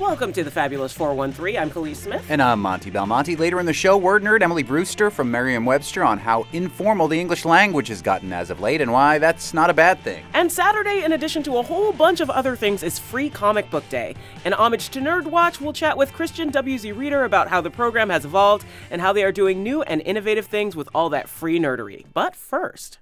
[0.00, 1.60] Welcome to the Fabulous 413.
[1.60, 2.24] I'm Kaliis Smith.
[2.28, 3.36] And I'm Monte Belmonte.
[3.36, 7.20] Later in the show, word nerd Emily Brewster from Merriam Webster on how informal the
[7.20, 10.24] English language has gotten as of late and why that's not a bad thing.
[10.32, 13.86] And Saturday, in addition to a whole bunch of other things, is Free Comic Book
[13.90, 14.14] Day.
[14.44, 18.08] In homage to Nerd Watch, we'll chat with Christian WZ Reader about how the program
[18.08, 21.60] has evolved and how they are doing new and innovative things with all that free
[21.60, 22.06] nerdery.
[22.14, 22.98] But first,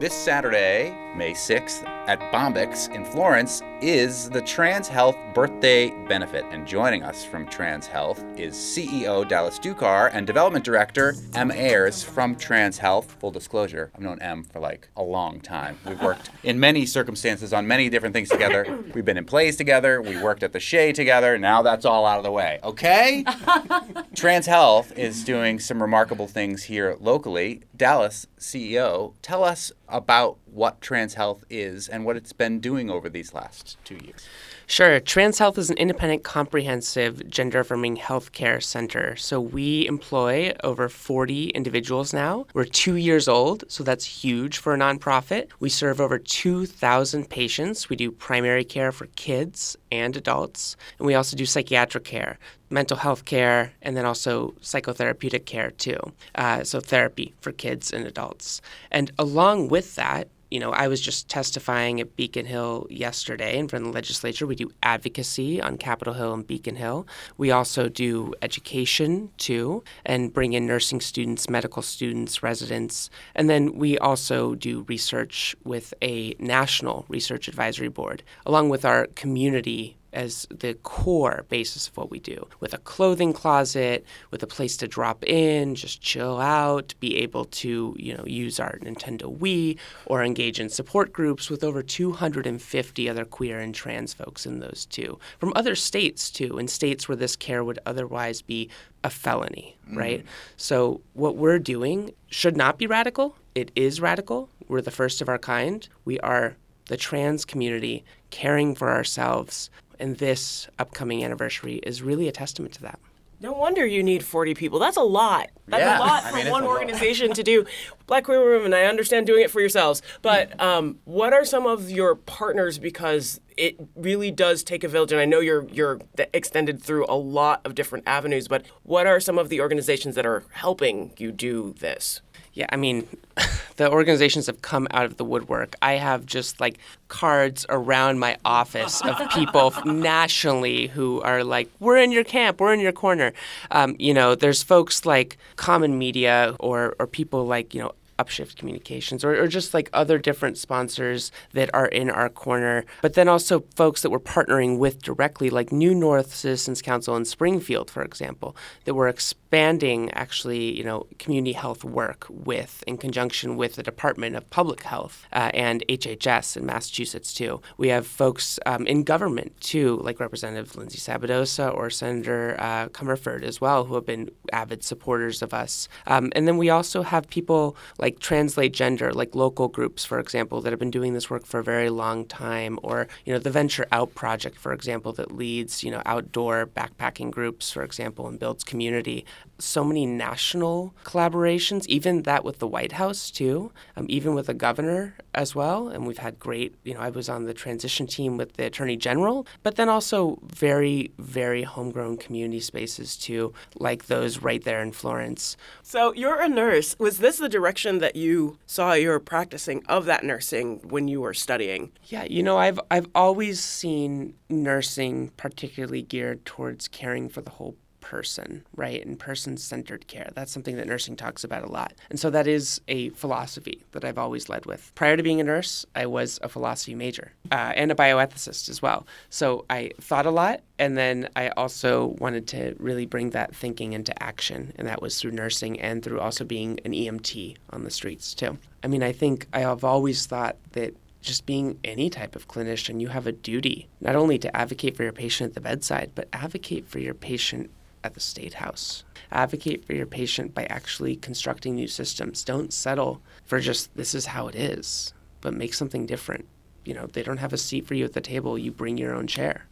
[0.00, 6.44] this Saturday, May 6th, at Bombyx in Florence is the Trans Health Birthday Benefit.
[6.50, 12.02] And joining us from Trans Health is CEO Dallas Ducar and Development Director Em Ayers
[12.02, 13.14] from Trans Health.
[13.20, 15.78] Full disclosure, I've known M for like a long time.
[15.86, 18.82] We've worked in many circumstances on many different things together.
[18.94, 21.38] We've been in plays together, we worked at the Shea together.
[21.38, 23.24] Now that's all out of the way, okay?
[24.16, 27.62] Trans Health is doing some remarkable things here locally.
[27.76, 33.08] Dallas, CEO, tell us about what Trans Health is and what it's been doing over
[33.08, 34.26] these last two years.
[34.70, 35.00] Sure.
[35.00, 39.16] Trans Health is an independent, comprehensive, gender affirming healthcare center.
[39.16, 42.46] So we employ over 40 individuals now.
[42.54, 45.48] We're two years old, so that's huge for a nonprofit.
[45.58, 47.88] We serve over 2,000 patients.
[47.90, 52.38] We do primary care for kids and adults, and we also do psychiatric care
[52.72, 55.98] mental health care, and then also psychotherapeutic care too.
[56.36, 58.60] Uh, so therapy for kids and adults.
[58.92, 63.68] And along with that, you know, I was just testifying at Beacon Hill yesterday in
[63.68, 64.46] front of the legislature.
[64.46, 67.06] We do advocacy on Capitol Hill and Beacon Hill.
[67.38, 73.10] We also do education too, and bring in nursing students, medical students, residents.
[73.34, 79.06] And then we also do research with a national research advisory board, along with our
[79.14, 82.46] community as the core basis of what we do.
[82.60, 87.44] With a clothing closet with a place to drop in just chill out be able
[87.44, 93.08] to you know use our nintendo wii or engage in support groups with over 250
[93.08, 97.16] other queer and trans folks in those too from other states too in states where
[97.16, 98.68] this care would otherwise be
[99.04, 99.98] a felony mm-hmm.
[99.98, 100.26] right?
[100.56, 103.36] So what we're doing should not be radical.
[103.54, 104.48] It is radical.
[104.68, 105.88] We're the first of our kind.
[106.04, 106.56] We are
[106.86, 112.82] the trans community caring for ourselves and this upcoming anniversary is really a testament to
[112.82, 112.98] that.
[113.42, 114.78] No wonder you need 40 people.
[114.78, 115.48] That's a lot.
[115.66, 115.98] That's yeah.
[115.98, 117.64] a lot for I mean, one organization to do.
[118.06, 121.90] Black queer women, I understand doing it for yourselves, but um, what are some of
[121.90, 122.78] your partners?
[122.78, 126.00] Because it really does take a village, and I know you're you're
[126.34, 128.46] extended through a lot of different avenues.
[128.46, 132.20] But what are some of the organizations that are helping you do this?
[132.52, 133.06] Yeah, I mean,
[133.76, 135.76] the organizations have come out of the woodwork.
[135.82, 136.78] I have just like
[137.08, 142.60] cards around my office of people nationally who are like, "We're in your camp.
[142.60, 143.32] We're in your corner."
[143.70, 148.56] Um, you know, there's folks like Common Media or or people like you know Upshift
[148.56, 152.84] Communications or, or, just like other different sponsors that are in our corner.
[153.00, 157.24] But then also folks that we're partnering with directly, like New North Citizens Council in
[157.24, 159.08] Springfield, for example, that we're
[159.50, 164.84] expanding actually, you know, community health work with in conjunction with the Department of Public
[164.84, 167.60] Health uh, and HHS in Massachusetts too.
[167.76, 173.42] We have folks um, in government too, like Representative Lindsay Sabadosa or Senator uh, Comerford
[173.42, 175.88] as well, who have been avid supporters of us.
[176.06, 180.60] Um, and then we also have people like translate gender, like local groups, for example,
[180.60, 183.50] that have been doing this work for a very long time, or you know the
[183.50, 188.38] Venture Out project, for example, that leads you know outdoor backpacking groups, for example, and
[188.38, 189.24] builds community.
[189.58, 194.54] So many national collaborations, even that with the White House too, um, even with the
[194.54, 195.88] governor as well.
[195.88, 198.96] And we've had great, you know, I was on the transition team with the Attorney
[198.96, 204.92] General, but then also very, very homegrown community spaces too, like those right there in
[204.92, 205.56] Florence.
[205.82, 206.96] So you're a nurse.
[206.98, 211.34] Was this the direction that you saw your practicing of that nursing when you were
[211.34, 211.92] studying?
[212.04, 217.76] Yeah, you know, I've I've always seen nursing particularly geared towards caring for the whole
[218.00, 219.04] person, right?
[219.04, 220.30] And person centered care.
[220.34, 221.94] That's something that nursing talks about a lot.
[222.10, 224.92] And so that is a philosophy that I've always led with.
[224.94, 228.82] Prior to being a nurse, I was a philosophy major uh, and a bioethicist as
[228.82, 229.06] well.
[229.28, 230.60] So I thought a lot.
[230.78, 234.72] And then I also wanted to really bring that thinking into action.
[234.76, 238.58] And that was through nursing and through also being an EMT on the streets, too.
[238.82, 243.00] I mean, I think I have always thought that just being any type of clinician,
[243.00, 246.28] you have a duty not only to advocate for your patient at the bedside, but
[246.32, 247.70] advocate for your patient
[248.04, 249.04] at the State House.
[249.30, 252.44] Advocate for your patient by actually constructing new systems.
[252.44, 256.46] Don't settle for just this is how it is, but make something different.
[256.84, 259.14] You know, they don't have a seat for you at the table, you bring your
[259.14, 259.66] own chair.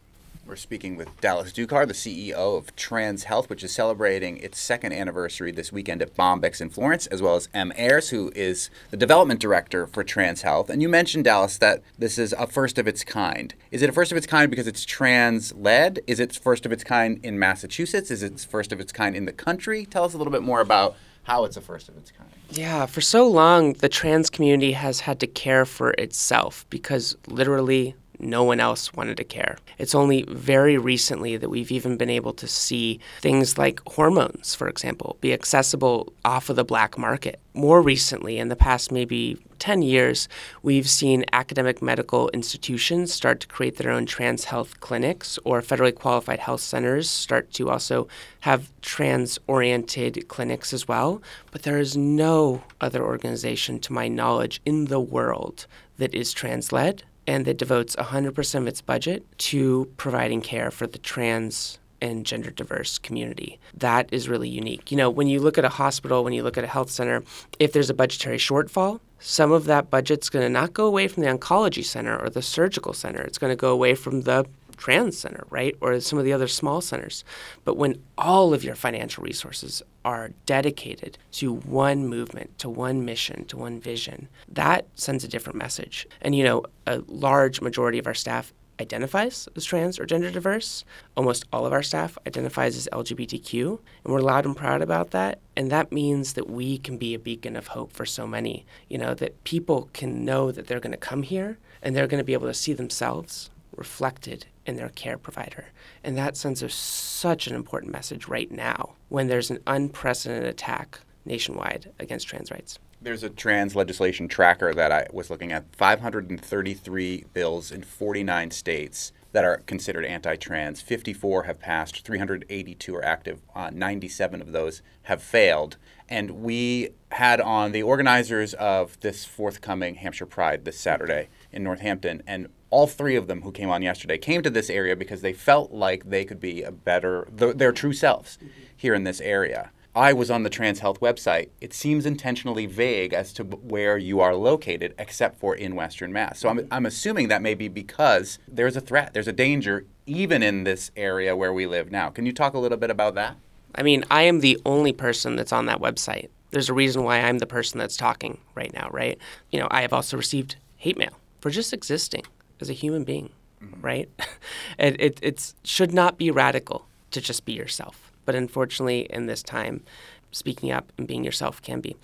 [0.49, 4.93] We're speaking with Dallas Ducar, the CEO of Trans Health, which is celebrating its second
[4.93, 8.97] anniversary this weekend at Bombyx in Florence, as well as Em Ayers, who is the
[8.97, 10.71] development director for Trans Health.
[10.71, 13.53] And you mentioned, Dallas, that this is a first of its kind.
[13.69, 15.99] Is it a first of its kind because it's trans led?
[16.07, 18.09] Is it first of its kind in Massachusetts?
[18.09, 19.85] Is it first of its kind in the country?
[19.85, 22.27] Tell us a little bit more about how it's a first of its kind.
[22.49, 27.93] Yeah, for so long, the trans community has had to care for itself because literally
[28.19, 29.57] no one else wanted to care.
[29.77, 34.67] It's only very recently that we've even been able to see things like hormones, for
[34.67, 37.39] example, be accessible off of the black market.
[37.53, 40.27] More recently, in the past maybe 10 years,
[40.63, 45.93] we've seen academic medical institutions start to create their own trans health clinics or federally
[45.93, 48.07] qualified health centers start to also
[48.41, 51.21] have trans oriented clinics as well.
[51.51, 55.67] But there is no other organization, to my knowledge, in the world
[55.97, 60.87] that is trans led and that devotes 100% of its budget to providing care for
[60.87, 63.59] the trans and gender diverse community.
[63.75, 64.89] That is really unique.
[64.89, 67.23] You know, when you look at a hospital, when you look at a health center,
[67.59, 71.21] if there's a budgetary shortfall, some of that budget's going to not go away from
[71.21, 73.21] the oncology center or the surgical center.
[73.21, 74.47] It's going to go away from the
[74.79, 75.75] trans center, right?
[75.81, 77.23] Or some of the other small centers.
[77.65, 83.45] But when all of your financial resources are dedicated to one movement, to one mission,
[83.45, 86.07] to one vision, that sends a different message.
[86.21, 90.85] And you know, a large majority of our staff identifies as trans or gender diverse.
[91.17, 95.39] Almost all of our staff identifies as LGBTQ, and we're loud and proud about that.
[95.57, 98.65] And that means that we can be a beacon of hope for so many.
[98.87, 102.19] You know, that people can know that they're going to come here and they're going
[102.19, 105.65] to be able to see themselves reflected in their care provider.
[106.03, 110.99] And that sends us such an important message right now when there's an unprecedented attack
[111.25, 112.79] nationwide against trans rights.
[113.01, 119.13] There's a trans legislation tracker that I was looking at 533 bills in 49 states
[119.31, 120.81] that are considered anti trans.
[120.81, 125.77] 54 have passed, 382 are active, uh, 97 of those have failed.
[126.09, 132.23] And we had on the organizers of this forthcoming Hampshire Pride this Saturday in Northampton,
[132.27, 135.33] and all three of them who came on yesterday came to this area because they
[135.33, 138.37] felt like they could be a better, their true selves
[138.75, 139.71] here in this area.
[139.95, 141.49] I was on the Trans Health website.
[141.59, 146.39] It seems intentionally vague as to where you are located, except for in Western Mass.
[146.39, 150.43] So I'm, I'm assuming that may be because there's a threat, there's a danger, even
[150.43, 152.09] in this area where we live now.
[152.09, 153.35] Can you talk a little bit about that?
[153.73, 156.29] I mean, I am the only person that's on that website.
[156.51, 159.17] There's a reason why I'm the person that's talking right now, right?
[159.51, 162.23] You know, I have also received hate mail for just existing
[162.59, 163.29] as a human being,
[163.61, 163.81] mm-hmm.
[163.81, 164.09] right?
[164.79, 168.11] it, it it's, should not be radical to just be yourself.
[168.25, 169.83] But unfortunately, in this time,
[170.31, 171.95] speaking up and being yourself can be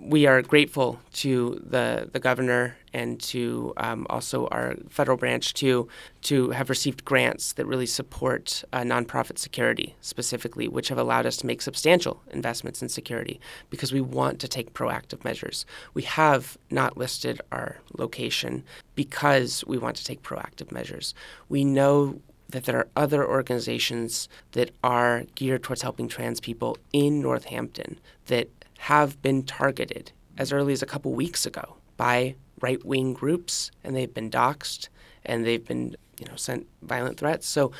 [0.00, 5.88] we are grateful to the, the governor and to um, also our federal branch to
[6.22, 11.36] to have received grants that really support uh, nonprofit security specifically, which have allowed us
[11.36, 13.40] to make substantial investments in security
[13.70, 15.66] because we want to take proactive measures.
[15.94, 21.14] We have not listed our location because we want to take proactive measures.
[21.48, 22.20] We know
[22.50, 28.48] that there are other organizations that are geared towards helping trans people in Northampton that
[28.78, 33.94] have been targeted as early as a couple weeks ago by right wing groups, and
[33.94, 34.88] they've been doxxed
[35.24, 37.46] and they've been you know sent violent threats.
[37.46, 37.72] So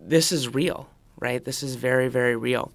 [0.00, 0.88] this is real,
[1.18, 1.44] right?
[1.44, 2.72] This is very very real,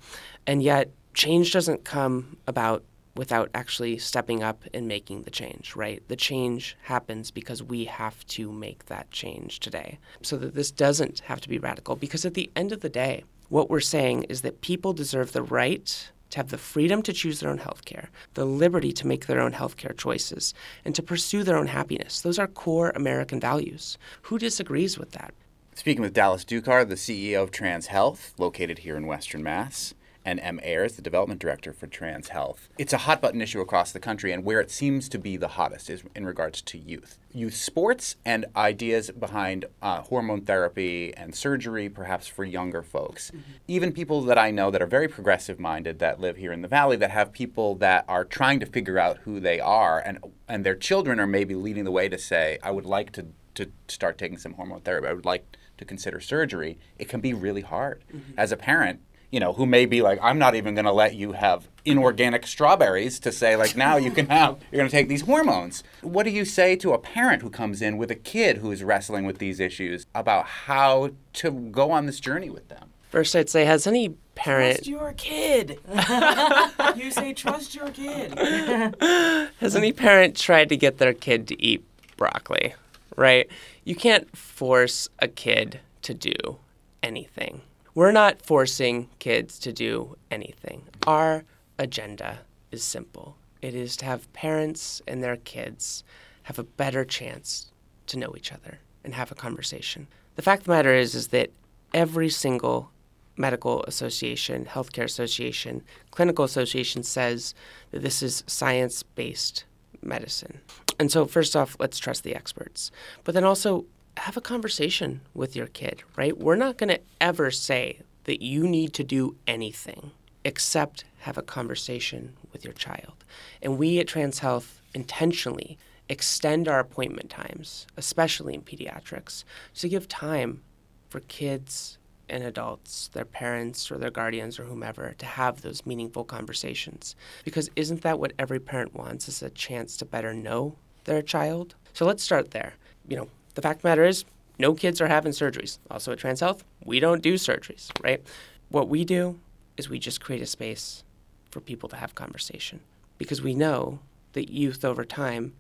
[0.48, 2.83] and yet change doesn't come about
[3.16, 6.04] without actually stepping up and making the change, right?
[6.10, 11.19] The change happens because we have to make that change today so that this doesn't
[11.22, 11.95] have to be radical.
[11.95, 15.44] Because at the end of the day, what we're saying is that people deserve the
[15.44, 19.25] right to have the freedom to choose their own health care, the liberty to make
[19.25, 20.53] their own health care choices,
[20.84, 22.22] and to pursue their own happiness.
[22.22, 23.98] Those are core American values.
[24.24, 25.34] Who disagrees with that?
[25.75, 29.94] Speaking with Dallas Ducar, the CEO of Trans Health, located here in Western Mass
[30.25, 32.67] and Em Ayers, the development director for Trans Health.
[32.77, 35.50] It's a hot button issue across the country, and where it seems to be the
[35.50, 37.20] hottest is in regards to youth.
[37.32, 43.29] Youth sports and ideas behind uh, hormone therapy and surgery, perhaps for younger folks.
[43.29, 43.51] Mm-hmm.
[43.67, 46.67] Even people that I know that are very progressive minded that live here in the
[46.67, 50.65] Valley, that have people that are trying to figure out who they are, and, and
[50.65, 54.17] their children are maybe leading the way to say, I would like to, to start
[54.17, 55.08] taking some hormone therapy.
[55.08, 58.03] I would like to consider surgery, it can be really hard.
[58.08, 58.32] Mm-hmm.
[58.38, 59.01] As a parent,
[59.36, 62.48] you know, who may be like, I'm not even going to let you have inorganic
[62.48, 65.84] strawberries to say, like, now you can have, you're going to take these hormones.
[66.00, 68.82] What do you say to a parent who comes in with a kid who is
[68.82, 72.92] wrestling with these issues about how to go on this journey with them?
[73.10, 74.77] First, I'd say, has any parent.
[74.77, 75.80] Trust your kid.
[76.96, 78.39] you say, trust your kid.
[79.60, 81.84] has any parent tried to get their kid to eat
[82.15, 82.74] broccoli,
[83.18, 83.50] right?
[83.84, 86.56] You can't force a kid to do
[87.04, 87.60] anything.
[87.95, 90.83] We're not forcing kids to do anything.
[91.07, 91.45] Our
[91.79, 96.03] agenda is simple it is to have parents and their kids
[96.43, 97.71] have a better chance
[98.05, 100.07] to know each other and have a conversation.
[100.35, 101.49] The fact of the matter is, is that
[101.93, 102.91] every single
[103.37, 107.55] medical association, healthcare association, clinical association says
[107.89, 109.63] that this is science based
[110.03, 110.59] medicine.
[110.99, 112.91] And so, first off, let's trust the experts.
[113.23, 113.85] But then also,
[114.17, 116.38] have a conversation with your kid, right?
[116.38, 120.12] We're not going to ever say that you need to do anything
[120.43, 123.25] except have a conversation with your child.
[123.62, 129.43] And we at Trans Health intentionally extend our appointment times, especially in pediatrics,
[129.75, 130.62] to give time
[131.10, 131.98] for kids
[132.29, 137.15] and adults, their parents or their guardians or whomever, to have those meaningful conversations.
[137.43, 141.75] Because isn't that what every parent wants is a chance to better know their child?
[141.93, 142.74] So let's start there.
[143.07, 144.25] You know, the fact of the matter is,
[144.57, 145.79] no kids are having surgeries.
[145.89, 148.24] Also at Trans Health, we don't do surgeries, right?
[148.69, 149.39] What we do
[149.77, 151.03] is we just create a space
[151.51, 152.79] for people to have conversation
[153.17, 154.00] because we know
[154.33, 155.53] that youth over time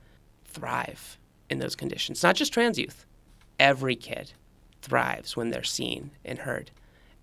[0.45, 1.17] thrive
[1.49, 2.23] in those conditions.
[2.23, 3.05] Not just trans youth,
[3.59, 4.33] every kid
[4.81, 6.71] thrives when they're seen and heard.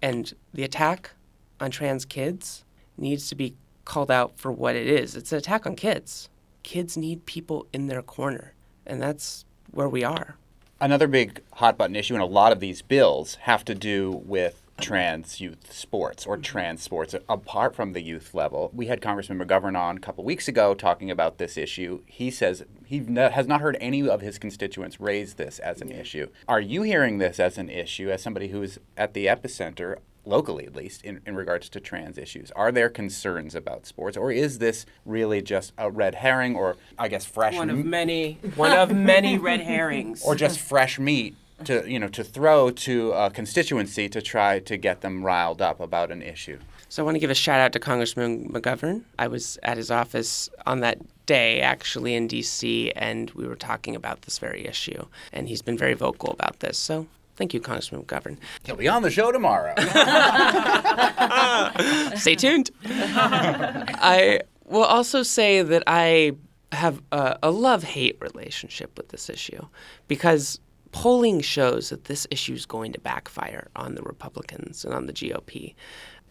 [0.00, 1.12] And the attack
[1.60, 2.64] on trans kids
[2.96, 5.16] needs to be called out for what it is.
[5.16, 6.28] It's an attack on kids.
[6.62, 8.52] Kids need people in their corner,
[8.86, 10.36] and that's where we are.
[10.82, 14.60] Another big hot button issue in a lot of these bills have to do with
[14.80, 16.42] trans youth sports or mm-hmm.
[16.42, 18.68] trans sports apart from the youth level.
[18.74, 22.02] We had Congressman McGovern on a couple weeks ago talking about this issue.
[22.06, 26.26] He says he has not heard any of his constituents raise this as an issue.
[26.48, 30.66] Are you hearing this as an issue as somebody who is at the epicenter locally
[30.66, 34.58] at least in, in regards to trans issues are there concerns about sports or is
[34.58, 38.94] this really just a red herring or i guess fresh one of many one of
[38.94, 44.08] many red herrings or just fresh meat to you know to throw to a constituency
[44.08, 46.58] to try to get them riled up about an issue.
[46.88, 49.02] So I want to give a shout out to Congressman McGovern.
[49.18, 53.96] I was at his office on that day actually in DC and we were talking
[53.96, 56.76] about this very issue and he's been very vocal about this.
[56.76, 57.06] So
[57.42, 58.38] Thank you, Congressman McGovern.
[58.62, 59.74] He'll be on the show tomorrow.
[62.14, 62.70] Stay tuned.
[62.84, 66.36] I will also say that I
[66.70, 69.66] have a, a love hate relationship with this issue
[70.06, 70.60] because
[70.92, 75.12] polling shows that this issue is going to backfire on the Republicans and on the
[75.12, 75.74] GOP.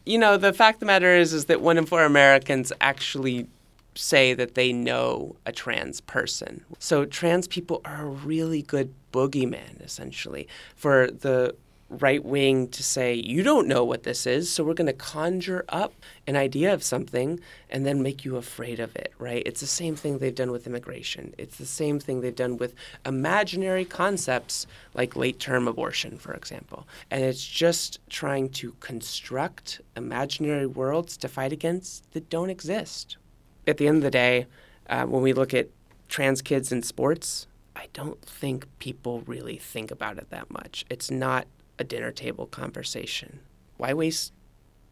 [0.06, 3.48] You know, the fact of the matter is, is that one in four Americans actually
[3.96, 6.64] say that they know a trans person.
[6.80, 11.56] So trans people are a really good boogeyman, essentially, for the
[11.92, 15.66] right wing to say, you don't know what this is, so we're going to conjure
[15.68, 15.94] up
[16.26, 19.44] an idea of something and then make you afraid of it, right?
[19.46, 21.36] It's the same thing they've done with immigration.
[21.38, 22.74] It's the same thing they've done with
[23.06, 26.88] imaginary concepts like late term abortion, for example.
[27.10, 33.18] And it's just trying to construct imaginary worlds to fight against that don't exist.
[33.68, 34.48] At the end of the day,
[34.90, 35.70] uh, when we look at
[36.10, 40.86] trans kids in sports, I don't think people really think about it that much.
[40.90, 41.48] It's not
[41.80, 43.40] a dinner table conversation.
[43.78, 44.34] Why waste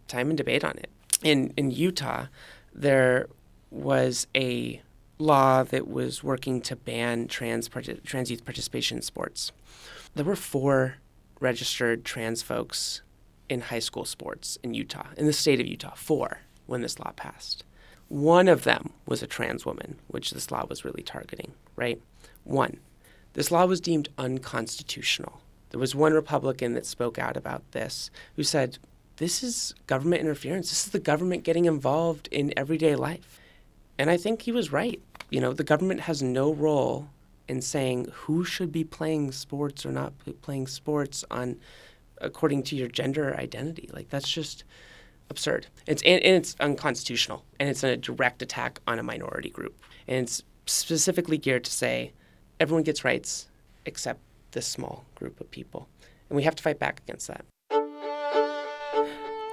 [0.08, 0.90] time and debate on it?
[1.24, 2.28] In in Utah,
[2.74, 3.28] there
[3.70, 4.82] was a
[5.18, 7.70] law that was working to ban trans
[8.06, 9.52] trans youth participation in sports.
[10.16, 10.96] There were four
[11.40, 13.02] registered trans folks
[13.50, 17.12] in high school sports in Utah, in the state of Utah, four when this law
[17.16, 17.64] passed.
[18.10, 22.02] One of them was a trans woman, which this law was really targeting, right?
[22.44, 22.80] One.
[23.34, 28.44] This law was deemed unconstitutional there was one Republican that spoke out about this who
[28.44, 28.78] said,
[29.18, 30.70] This is government interference.
[30.70, 33.40] This is the government getting involved in everyday life.
[33.98, 35.02] And I think he was right.
[35.30, 37.10] You know, the government has no role
[37.48, 41.58] in saying who should be playing sports or not playing sports on
[42.22, 43.90] according to your gender identity.
[43.94, 44.64] Like that's just
[45.30, 45.68] absurd.
[45.86, 50.24] It's and, and, it's unconstitutional, and it's a direct attack on a minority group, and
[50.24, 52.14] it's specifically geared to say
[52.60, 53.48] everyone gets rights
[53.86, 54.20] except
[54.52, 55.88] this small group of people.
[56.30, 57.46] And we have to fight back against that.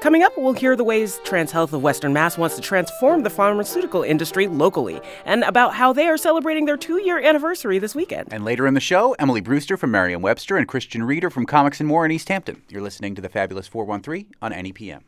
[0.03, 3.31] Coming up, we'll hear the ways Trans Health of Western Mass wants to transform the
[3.31, 8.29] pharmaceutical industry locally and about how they are celebrating their two year anniversary this weekend.
[8.31, 11.81] And later in the show, Emily Brewster from Merriam Webster and Christian Reader from Comics
[11.81, 12.63] and More in Easthampton.
[12.69, 15.01] You're listening to the Fabulous 413 on NEPM.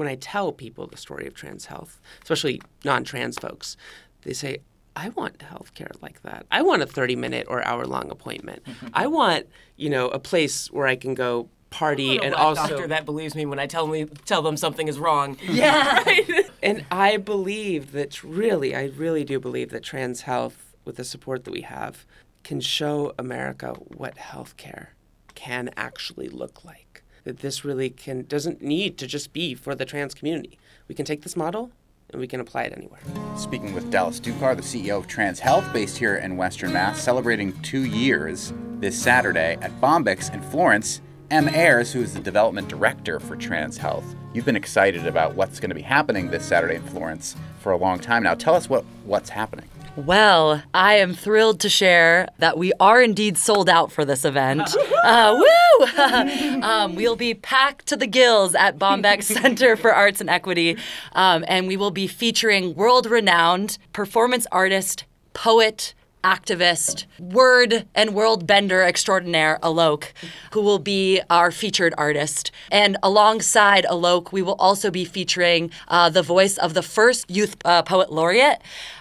[0.00, 3.76] When I tell people the story of trans health, especially non trans folks,
[4.22, 4.62] they say,
[4.96, 6.46] I want healthcare like that.
[6.50, 8.64] I want a 30 minute or hour long appointment.
[8.64, 8.88] Mm-hmm.
[8.94, 13.04] I want, you know, a place where I can go party and also doctor that
[13.04, 15.36] believes me when I tell me tell them something is wrong.
[15.50, 16.02] Yeah.
[16.62, 21.44] and I believe that really I really do believe that trans health with the support
[21.44, 22.06] that we have
[22.42, 24.88] can show America what healthcare
[25.34, 26.79] can actually look like.
[27.24, 30.58] That this really can doesn't need to just be for the trans community.
[30.88, 31.70] We can take this model
[32.12, 33.00] and we can apply it anywhere.
[33.36, 37.60] Speaking with Dallas Ducar, the CEO of Trans Health, based here in Western Mass, celebrating
[37.62, 41.00] two years this Saturday at Bombyx in Florence.
[41.30, 45.60] Em Ayers, who is the development director for Trans Health, you've been excited about what's
[45.60, 48.34] going to be happening this Saturday in Florence for a long time now.
[48.34, 49.68] Tell us what, what's happening.
[50.06, 54.62] Well, I am thrilled to share that we are indeed sold out for this event.
[55.02, 55.86] Uh, woo!
[56.62, 60.76] um, we'll be packed to the gills at Bombyx Center for Arts and Equity,
[61.12, 68.46] um, and we will be featuring world renowned performance artist, poet, activist, word and world
[68.46, 70.08] bender extraordinaire, Alok,
[70.52, 72.50] who will be our featured artist.
[72.70, 77.56] And alongside Alok, we will also be featuring uh, the voice of the first youth
[77.64, 78.60] uh, poet laureate,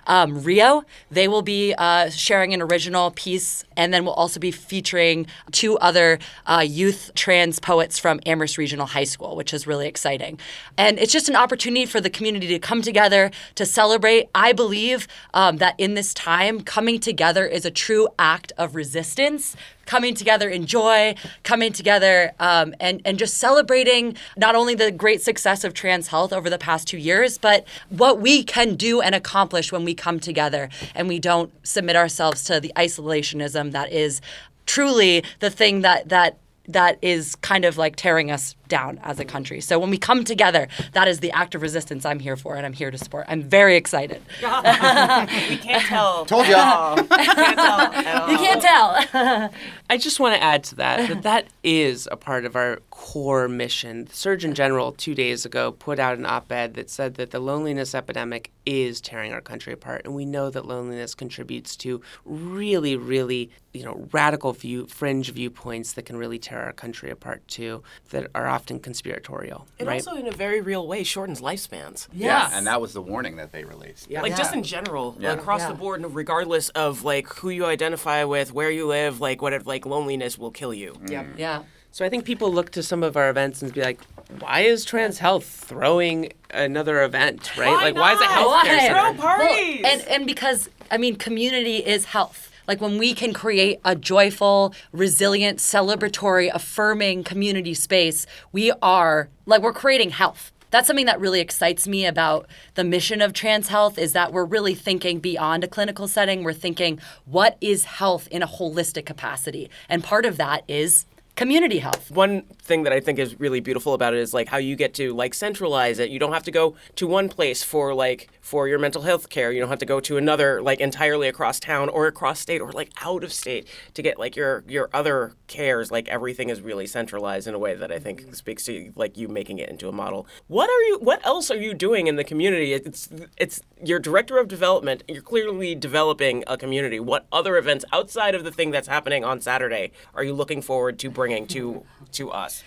[0.09, 0.83] um, Rio.
[1.09, 5.77] They will be uh, sharing an original piece, and then we'll also be featuring two
[5.77, 10.37] other uh, youth trans poets from Amherst Regional High School, which is really exciting.
[10.77, 14.29] And it's just an opportunity for the community to come together to celebrate.
[14.35, 19.55] I believe um, that in this time, coming together is a true act of resistance
[19.89, 25.19] coming together in joy, coming together um, and, and just celebrating not only the great
[25.19, 29.15] success of trans health over the past two years, but what we can do and
[29.15, 34.21] accomplish when we come together and we don't submit ourselves to the isolationism that is
[34.67, 39.25] truly the thing that that that is kind of like tearing us down as a
[39.25, 39.59] country.
[39.59, 42.65] So when we come together, that is the act of resistance I'm here for and
[42.65, 43.25] I'm here to support.
[43.27, 44.21] I'm very excited.
[44.41, 46.25] we can't tell.
[46.25, 46.53] Told you.
[46.53, 49.49] can't tell you can't tell.
[49.89, 53.47] I just want to add to that that that is a part of our core
[53.47, 54.05] mission.
[54.05, 57.95] The Surgeon General two days ago put out an op-ed that said that the loneliness
[57.95, 63.49] epidemic is tearing our country apart, and we know that loneliness contributes to really, really,
[63.73, 67.81] you know, radical view, fringe viewpoints that can really tear our country apart too.
[68.11, 69.65] That are often conspiratorial.
[69.77, 70.05] It right?
[70.05, 72.07] also, in a very real way, shortens lifespans.
[72.11, 72.51] Yes.
[72.51, 74.09] Yeah, and that was the warning that they released.
[74.09, 74.21] Yeah.
[74.21, 74.37] Like yeah.
[74.37, 75.31] just in general, yeah.
[75.33, 79.53] across the board, regardless of like who you identify with, where you live, like what
[79.53, 80.91] if like loneliness will kill you.
[80.91, 81.09] Mm.
[81.09, 81.25] Yeah.
[81.37, 81.63] Yeah.
[81.91, 84.01] So I think people look to some of our events and be like,
[84.39, 87.71] why is Trans Health throwing another event, right?
[87.71, 88.01] Why like, not?
[88.01, 89.17] why is it healthcare center?
[89.17, 89.81] Throw parties.
[89.81, 92.51] Well, and and because I mean, community is health.
[92.69, 99.63] Like when we can create a joyful, resilient, celebratory, affirming community space, we are like
[99.63, 100.51] we're creating health.
[100.69, 104.45] That's something that really excites me about the mission of trans health is that we're
[104.45, 106.43] really thinking beyond a clinical setting.
[106.43, 109.71] We're thinking what is health in a holistic capacity?
[109.89, 111.07] And part of that is
[111.39, 112.11] community health.
[112.11, 114.93] One thing that I think is really beautiful about it is like how you get
[114.95, 116.09] to like centralize it.
[116.09, 119.49] You don't have to go to one place for like for your mental health care.
[119.53, 122.73] You don't have to go to another like entirely across town or across state or
[122.73, 125.91] like out of state to get like your your other cares.
[125.91, 128.33] Like everything is really centralized in a way that I think mm-hmm.
[128.33, 130.27] speaks to like you making it into a model.
[130.47, 132.73] What are you what else are you doing in the community?
[132.73, 135.03] It's it's your director of development.
[135.07, 136.99] You're clearly developing a community.
[136.99, 140.99] What other events outside of the thing that's happening on Saturday are you looking forward
[140.99, 142.63] to bringing bringing to to us?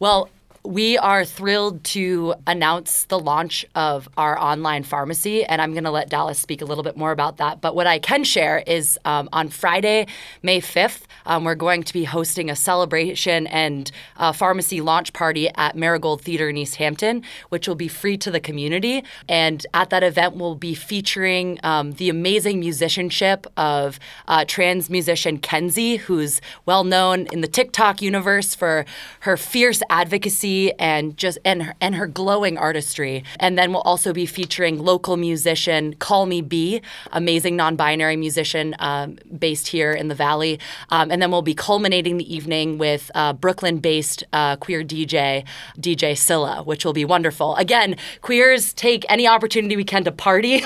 [0.00, 0.30] Well,
[0.68, 5.90] we are thrilled to announce the launch of our online pharmacy, and I'm going to
[5.90, 7.62] let Dallas speak a little bit more about that.
[7.62, 10.08] But what I can share is um, on Friday,
[10.42, 15.48] May 5th, um, we're going to be hosting a celebration and uh, pharmacy launch party
[15.54, 19.02] at Marigold Theater in Easthampton, which will be free to the community.
[19.26, 25.38] And at that event, we'll be featuring um, the amazing musicianship of uh, trans musician
[25.38, 28.84] Kenzie, who's well known in the TikTok universe for
[29.20, 33.24] her fierce advocacy and just and her, and her glowing artistry.
[33.38, 36.80] And then we'll also be featuring local musician Call Me B,
[37.12, 40.58] amazing non-binary musician um, based here in the Valley.
[40.90, 45.44] Um, and then we'll be culminating the evening with uh, Brooklyn-based uh, queer DJ
[45.78, 47.56] DJ Scylla, which will be wonderful.
[47.56, 50.54] Again, queers take any opportunity we can to party.
[50.62, 50.64] it's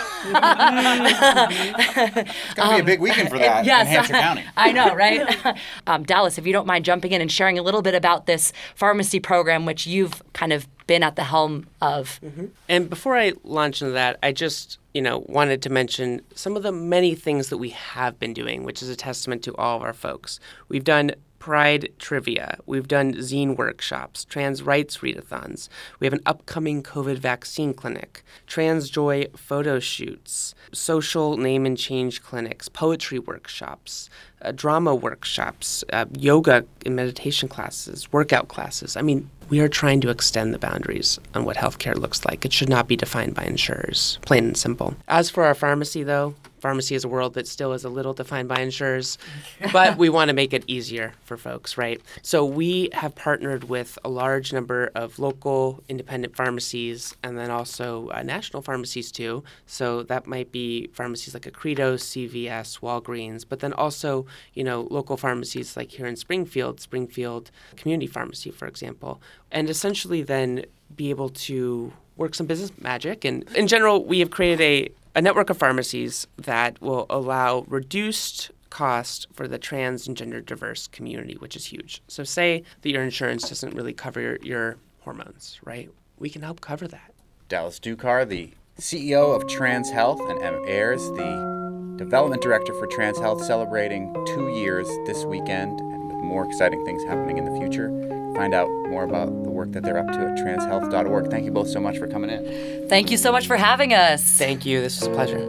[2.55, 4.45] gonna be a big weekend for that yes, in Hampshire County.
[4.57, 5.57] I know, right?
[5.87, 8.53] um, Dallas, if you don't mind jumping in and sharing a little bit about this
[8.75, 12.21] pharmacy program, which you've kind of been at the helm of.
[12.23, 12.47] Mm-hmm.
[12.69, 16.63] And before I launch into that, I just you know wanted to mention some of
[16.63, 19.83] the many things that we have been doing, which is a testament to all of
[19.83, 20.41] our folks.
[20.69, 22.59] We've done Pride trivia.
[22.67, 25.69] We've done zine workshops, trans rights readathons.
[25.99, 32.23] We have an upcoming COVID vaccine clinic, trans joy photo shoots, social name and change
[32.23, 34.09] clinics, poetry workshops,
[34.43, 38.97] uh, drama workshops, uh, yoga and meditation classes, workout classes.
[38.97, 42.45] I mean, we are trying to extend the boundaries on what healthcare looks like.
[42.45, 44.95] It should not be defined by insurers, plain and simple.
[45.09, 48.49] As for our pharmacy, though, pharmacy is a world that still is a little defined
[48.49, 49.19] by insurers,
[49.73, 52.01] but we want to make it easier for folks, right?
[52.23, 58.09] So we have partnered with a large number of local independent pharmacies and then also
[58.11, 59.43] uh, national pharmacies too.
[59.67, 65.17] So that might be pharmacies like Accredo, CVS, Walgreens, but then also, you know, local
[65.17, 69.21] pharmacies like here in Springfield, Springfield Community Pharmacy, for example.
[69.51, 70.65] And essentially then
[70.95, 73.25] be able to work some business magic.
[73.25, 78.51] And in general, we have created a a network of pharmacies that will allow reduced
[78.71, 82.03] cost for the trans and gender diverse community, which is huge.
[82.09, 85.91] So, say that your insurance doesn't really cover your, your hormones, right?
[86.19, 87.13] We can help cover that.
[87.49, 91.52] Dallas Ducar, the CEO of Trans Health, and Em Ayers, the
[91.97, 97.03] development director for Trans Health, celebrating two years this weekend and with more exciting things
[97.05, 97.91] happening in the future
[98.35, 101.31] find out more about the work that they're up to at transhealth.org.
[101.31, 102.89] Thank you both so much for coming in.
[102.89, 104.23] Thank you so much for having us.
[104.39, 104.81] Thank you.
[104.81, 105.49] This was a pleasure.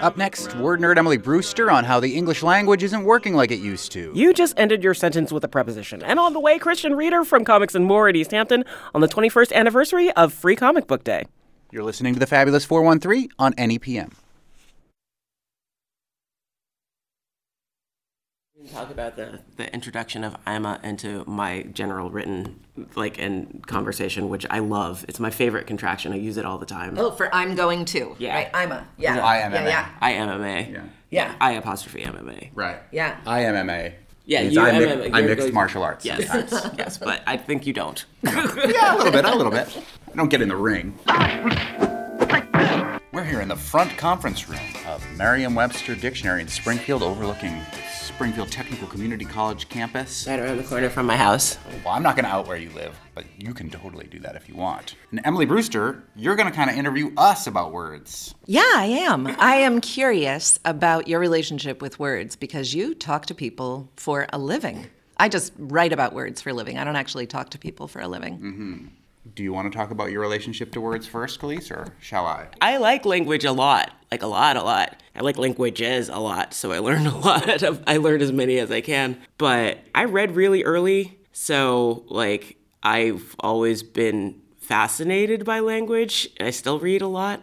[0.00, 3.60] Up next, word nerd Emily Brewster on how the English language isn't working like it
[3.60, 4.12] used to.
[4.14, 6.02] You just ended your sentence with a preposition.
[6.02, 8.64] And on the way, Christian Reader from Comics and More at Easthampton
[8.94, 11.24] on the 21st anniversary of Free Comic Book Day.
[11.70, 14.12] You're listening to the Fabulous 413 on NEPM.
[18.70, 22.60] Talk about the, the introduction of Ima into my general written
[22.94, 25.04] like in conversation, which I love.
[25.08, 26.12] It's my favorite contraction.
[26.12, 26.98] I use it all the time.
[26.98, 28.16] Oh, for I'm going to.
[28.18, 28.34] Yeah.
[28.34, 28.50] Right.
[28.54, 28.86] I'm a.
[28.96, 29.16] Yeah.
[29.18, 29.52] IMMA.
[29.52, 29.68] Yeah.
[29.68, 29.88] Yeah.
[30.00, 30.72] I MMA.
[30.72, 30.82] Yeah.
[31.10, 31.34] Yeah.
[31.40, 32.50] I apostrophe MMA.
[32.54, 32.78] Right.
[32.92, 33.20] Yeah.
[33.26, 33.94] I MMA.
[34.26, 35.54] Yeah, you I, mi- I mixed good.
[35.54, 36.04] martial arts.
[36.04, 36.78] Yes, sometimes.
[36.78, 38.04] yes, but I think you don't.
[38.22, 39.76] yeah, a little bit, a little bit.
[40.12, 40.96] I don't get in the ring.
[43.12, 48.52] We're here in the front conference room of Merriam-Webster Dictionary in Springfield, overlooking the Springfield
[48.52, 50.26] Technical Community College campus.
[50.28, 51.58] Right around the corner from my house.
[51.84, 54.36] Well, I'm not going to out where you live, but you can totally do that
[54.36, 54.94] if you want.
[55.10, 58.34] And Emily Brewster, you're going to kind of interview us about words.
[58.46, 59.26] Yeah, I am.
[59.26, 64.38] I am curious about your relationship with words because you talk to people for a
[64.38, 64.86] living.
[65.16, 66.78] I just write about words for a living.
[66.78, 68.38] I don't actually talk to people for a living.
[68.38, 68.86] Mm-hmm.
[69.34, 72.48] Do you want to talk about your relationship to words first, Kaliis, or shall I?
[72.60, 75.02] I like language a lot, like a lot, a lot.
[75.14, 77.62] I like languages a lot, so I learned a lot.
[77.62, 79.20] Of, I learned as many as I can.
[79.36, 86.50] But I read really early, so like I've always been fascinated by language, and I
[86.50, 87.42] still read a lot.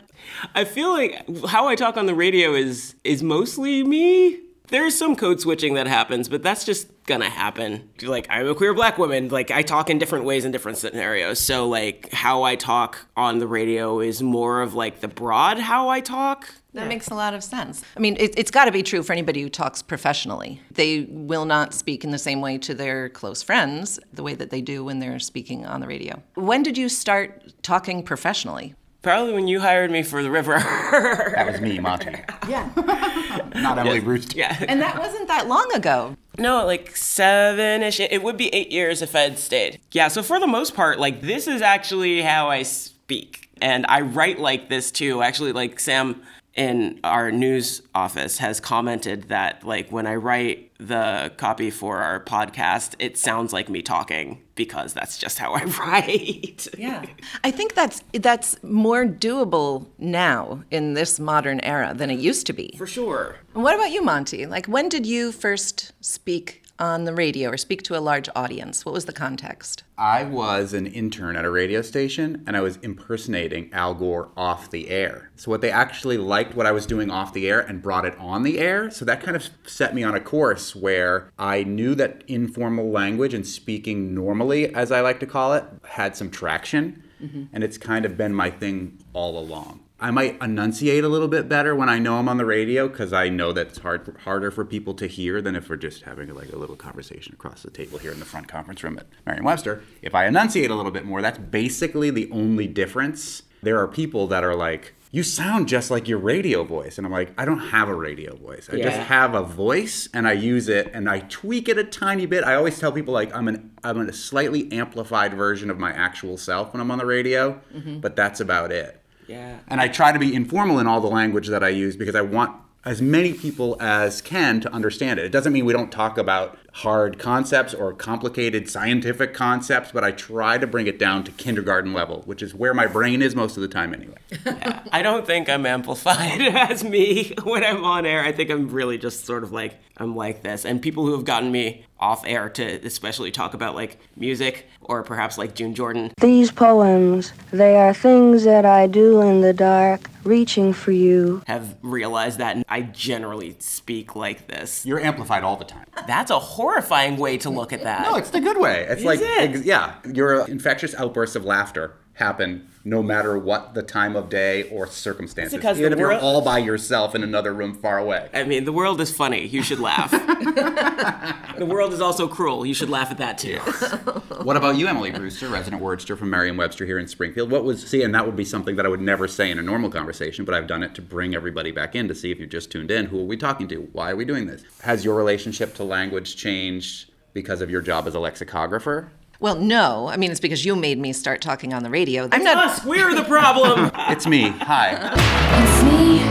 [0.55, 4.39] I feel like how I talk on the radio is is mostly me.
[4.69, 7.89] There's some code switching that happens, but that's just gonna happen.
[8.01, 11.39] Like I'm a queer black woman, like I talk in different ways in different scenarios.
[11.39, 15.89] So like how I talk on the radio is more of like the broad how
[15.89, 16.49] I talk.
[16.73, 17.83] That makes a lot of sense.
[17.95, 20.61] I mean, it, it's got to be true for anybody who talks professionally.
[20.69, 24.51] They will not speak in the same way to their close friends the way that
[24.51, 26.21] they do when they're speaking on the radio.
[26.35, 28.75] When did you start talking professionally?
[29.01, 30.57] Probably when you hired me for the river.
[30.59, 32.15] That was me, Monte.
[32.47, 32.69] Yeah.
[33.55, 34.37] Not Emily Brewster.
[34.37, 34.63] yeah.
[34.69, 36.15] and that wasn't that long ago.
[36.37, 37.99] No, like seven ish.
[37.99, 39.81] It would be eight years if I'd stayed.
[39.91, 43.49] Yeah, so for the most part, like this is actually how I speak.
[43.61, 45.21] And I write like this too.
[45.21, 46.21] Actually, like Sam
[46.55, 52.23] in our news office has commented that like when I write the copy for our
[52.23, 56.67] podcast, it sounds like me talking because that's just how I write.
[56.77, 57.05] Yeah.
[57.43, 62.53] I think that's that's more doable now in this modern era than it used to
[62.53, 62.75] be.
[62.77, 63.37] For sure.
[63.53, 64.45] And what about you, Monte?
[64.45, 68.85] Like when did you first speak on the radio or speak to a large audience?
[68.85, 69.83] What was the context?
[69.97, 74.69] I was an intern at a radio station and I was impersonating Al Gore off
[74.69, 75.31] the air.
[75.35, 78.17] So, what they actually liked what I was doing off the air and brought it
[78.17, 78.89] on the air.
[78.91, 83.33] So, that kind of set me on a course where I knew that informal language
[83.33, 87.03] and speaking normally, as I like to call it, had some traction.
[87.21, 87.45] Mm-hmm.
[87.51, 89.81] And it's kind of been my thing all along.
[89.99, 93.13] I might enunciate a little bit better when I know I'm on the radio because
[93.13, 96.33] I know that it's hard harder for people to hear than if we're just having
[96.35, 99.81] like a little conversation across the table here in the front conference room at Merriam-Webster.
[100.03, 103.43] If I enunciate a little bit more, that's basically the only difference.
[103.63, 107.11] There are people that are like, "You sound just like your radio voice," and I'm
[107.11, 108.69] like, "I don't have a radio voice.
[108.71, 112.27] I just have a voice, and I use it, and I tweak it a tiny
[112.27, 112.43] bit.
[112.43, 116.37] I always tell people like I'm an I'm a slightly amplified version of my actual
[116.37, 117.99] self when I'm on the radio, mm-hmm.
[117.99, 118.96] but that's about it."
[119.27, 119.59] Yeah.
[119.67, 122.21] And I try to be informal in all the language that I use because I
[122.21, 122.55] want
[122.87, 125.25] as many people as can to understand it.
[125.25, 130.11] It doesn't mean we don't talk about hard concepts or complicated scientific concepts, but I
[130.11, 133.57] try to bring it down to kindergarten level, which is where my brain is most
[133.57, 134.15] of the time anyway.
[134.93, 138.23] I don't think I'm amplified as me when I'm on air.
[138.23, 140.63] I think I'm really just sort of like I'm like this.
[140.63, 145.03] And people who have gotten me off air to especially talk about like music or
[145.03, 146.11] perhaps like June Jordan.
[146.21, 151.41] These poems, they are things that I do in the dark, reaching for you.
[151.47, 154.85] Have realized that I generally speak like this.
[154.85, 155.85] You're amplified all the time.
[156.07, 158.03] That's a horrifying way to look at that.
[158.03, 158.85] No, it's the good way.
[158.89, 159.49] It's Is like, it?
[159.49, 164.63] ex- yeah, your infectious outbursts of laughter happen no matter what the time of day
[164.69, 165.53] or circumstances.
[165.53, 168.29] because Even the if you're all by yourself in another room far away.
[168.33, 169.45] I mean, the world is funny.
[169.45, 170.09] You should laugh.
[171.57, 172.65] the world is also cruel.
[172.65, 173.59] You should laugh at that too.
[174.47, 177.51] What about you, Emily Brewster, resident wordster from Merriam-Webster here in Springfield?
[177.51, 179.61] What was see, and that would be something that I would never say in a
[179.61, 182.45] normal conversation, but I've done it to bring everybody back in to see if you
[182.45, 183.07] just tuned in.
[183.07, 183.89] Who are we talking to?
[183.91, 184.63] Why are we doing this?
[184.83, 189.11] Has your relationship to language changed because of your job as a lexicographer?
[189.39, 190.07] Well, no.
[190.07, 192.27] I mean, it's because you made me start talking on the radio.
[192.31, 192.57] I'm not.
[192.57, 193.91] Us, we're the problem.
[194.09, 194.49] It's me.
[194.49, 194.91] Hi.
[194.93, 196.21] It's me.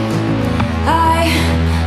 [0.89, 1.27] I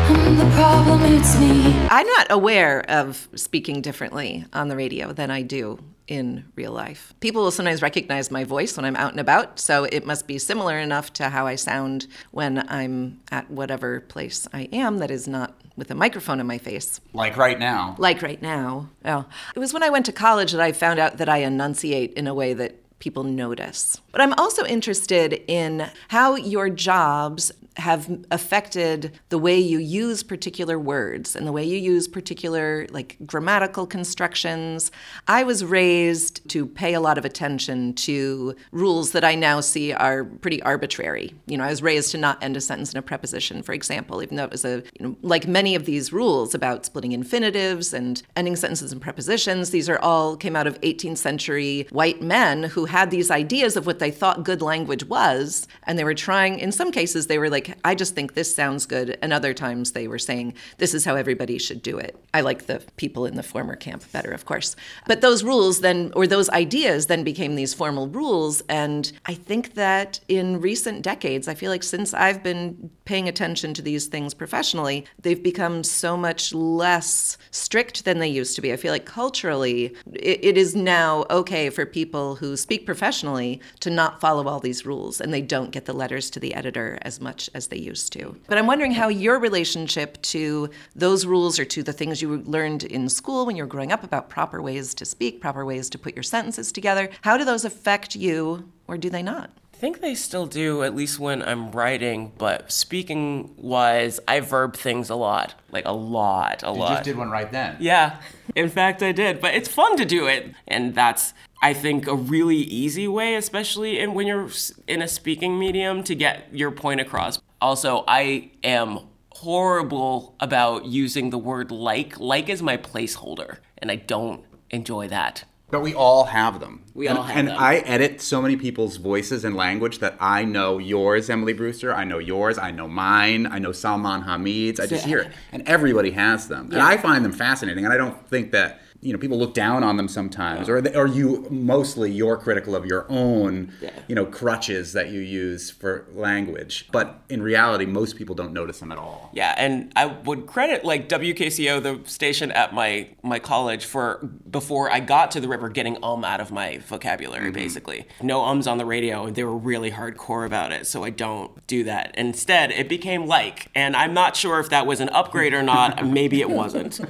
[0.10, 1.02] am the problem.
[1.14, 1.76] It's me.
[1.90, 7.14] I'm not aware of speaking differently on the radio than I do in real life.
[7.22, 10.38] People will sometimes recognize my voice when I'm out and about, so it must be
[10.40, 15.28] similar enough to how I sound when I'm at whatever place I am that is
[15.28, 17.00] not with a microphone in my face.
[17.14, 17.96] Like right now.
[18.00, 18.90] Like right now.
[19.06, 22.14] Oh, it was when I went to college that I found out that I enunciate
[22.14, 24.02] in a way that people notice.
[24.12, 30.78] But I'm also interested in how your jobs have affected the way you use particular
[30.78, 34.92] words and the way you use particular like grammatical constructions.
[35.28, 39.94] I was raised to pay a lot of attention to rules that I now see
[39.94, 41.34] are pretty arbitrary.
[41.48, 44.22] You know, I was raised to not end a sentence in a preposition, for example,
[44.22, 47.94] even though it was a you know, like many of these rules about splitting infinitives
[47.94, 52.64] and ending sentences in prepositions, these are all came out of 18th century white men
[52.64, 56.60] who had these ideas of what they thought good language was and they were trying
[56.60, 59.92] in some cases they were like I just think this sounds good and other times
[59.92, 62.18] they were saying this is how everybody should do it.
[62.34, 64.76] I like the people in the former camp better, of course.
[65.08, 69.76] But those rules then or those ideas then became these formal rules and I think
[69.76, 74.34] that in recent decades I feel like since I've been paying attention to these things
[74.34, 78.72] professionally, they've become so much less strict than they used to be.
[78.72, 83.90] I feel like culturally, it, it is now okay for people who speak professionally to
[83.90, 87.20] not follow all these rules, and they don't get the letters to the editor as
[87.20, 88.36] much as they used to.
[88.48, 92.84] But I'm wondering how your relationship to those rules or to the things you learned
[92.84, 95.98] in school when you were growing up about proper ways to speak, proper ways to
[95.98, 99.52] put your sentences together, how do those affect you, or do they not?
[99.74, 104.76] I think they still do, at least when I'm writing, but speaking wise, I verb
[104.76, 105.56] things a lot.
[105.72, 106.90] Like a lot, a You lot.
[106.90, 107.78] You just did one right then.
[107.80, 108.20] Yeah,
[108.58, 109.40] in fact, I did.
[109.40, 110.54] But it's fun to do it.
[110.68, 114.50] And that's, I think, a really easy way, especially in, when you're
[114.86, 117.40] in a speaking medium, to get your point across.
[117.62, 119.00] Also, I am
[119.32, 122.20] horrible about using the word like.
[122.20, 125.44] Like is my placeholder, and I don't enjoy that.
[125.72, 126.84] But we all have them.
[126.96, 127.58] We and, all have and them.
[127.60, 131.94] I edit so many people's voices and language that I know yours, Emily Brewster.
[131.94, 132.58] I know yours.
[132.58, 133.46] I know mine.
[133.46, 134.80] I know Salman Hamid's.
[134.80, 135.32] I just hear it.
[135.52, 136.70] And everybody has them.
[136.72, 137.86] And I find them fascinating.
[137.86, 140.68] And I don't think that, you know, people look down on them sometimes.
[140.68, 143.72] Or, they, or you, mostly, you're critical of your own,
[144.08, 146.88] you know, crutches that you use for language.
[146.92, 149.30] But in reality, most people don't notice them at all.
[149.34, 154.18] Yeah, and I would credit like WKCO, the station at my my college, for
[154.50, 157.52] before I got to the river, getting um out of my vocabulary.
[157.52, 160.88] Basically, no ums on the radio, and they were really hardcore about it.
[160.88, 162.14] So I don't do that.
[162.18, 166.06] Instead, it became like, and I'm not sure if that was an upgrade or not.
[166.06, 167.00] Maybe it wasn't.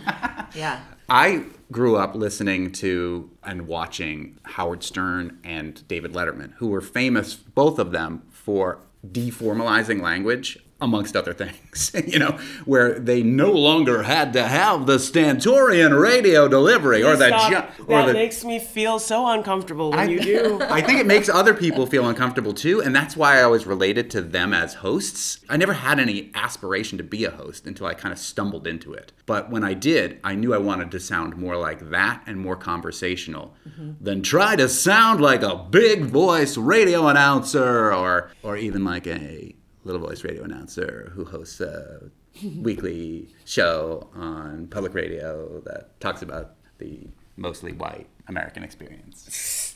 [0.56, 0.80] Yeah.
[1.12, 7.34] I grew up listening to and watching Howard Stern and David Letterman, who were famous,
[7.34, 11.92] both of them, for deformalizing language, amongst other things.
[12.08, 17.28] you know, where they no longer had to have the stentorian radio delivery or the
[17.28, 17.78] Stop.
[17.78, 20.62] ju- or that the makes me feel so uncomfortable when I, you do.
[20.70, 24.10] I think it makes other people feel uncomfortable too, and that's why I always related
[24.12, 25.40] to them as hosts.
[25.50, 28.94] I never had any aspiration to be a host until I kind of stumbled into
[28.94, 29.12] it.
[29.26, 32.56] But when I did, I knew I wanted to sound more like that and more
[32.56, 33.92] conversational mm-hmm.
[34.02, 39.56] than try to sound like a big voice radio announcer or or even like a
[39.84, 42.02] little voice radio announcer who hosts a
[42.62, 49.76] weekly show on public radio that talks about the mostly white American experience.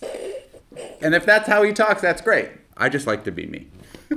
[1.01, 2.49] And if that's how he talks, that's great.
[2.75, 3.67] I just like to be me.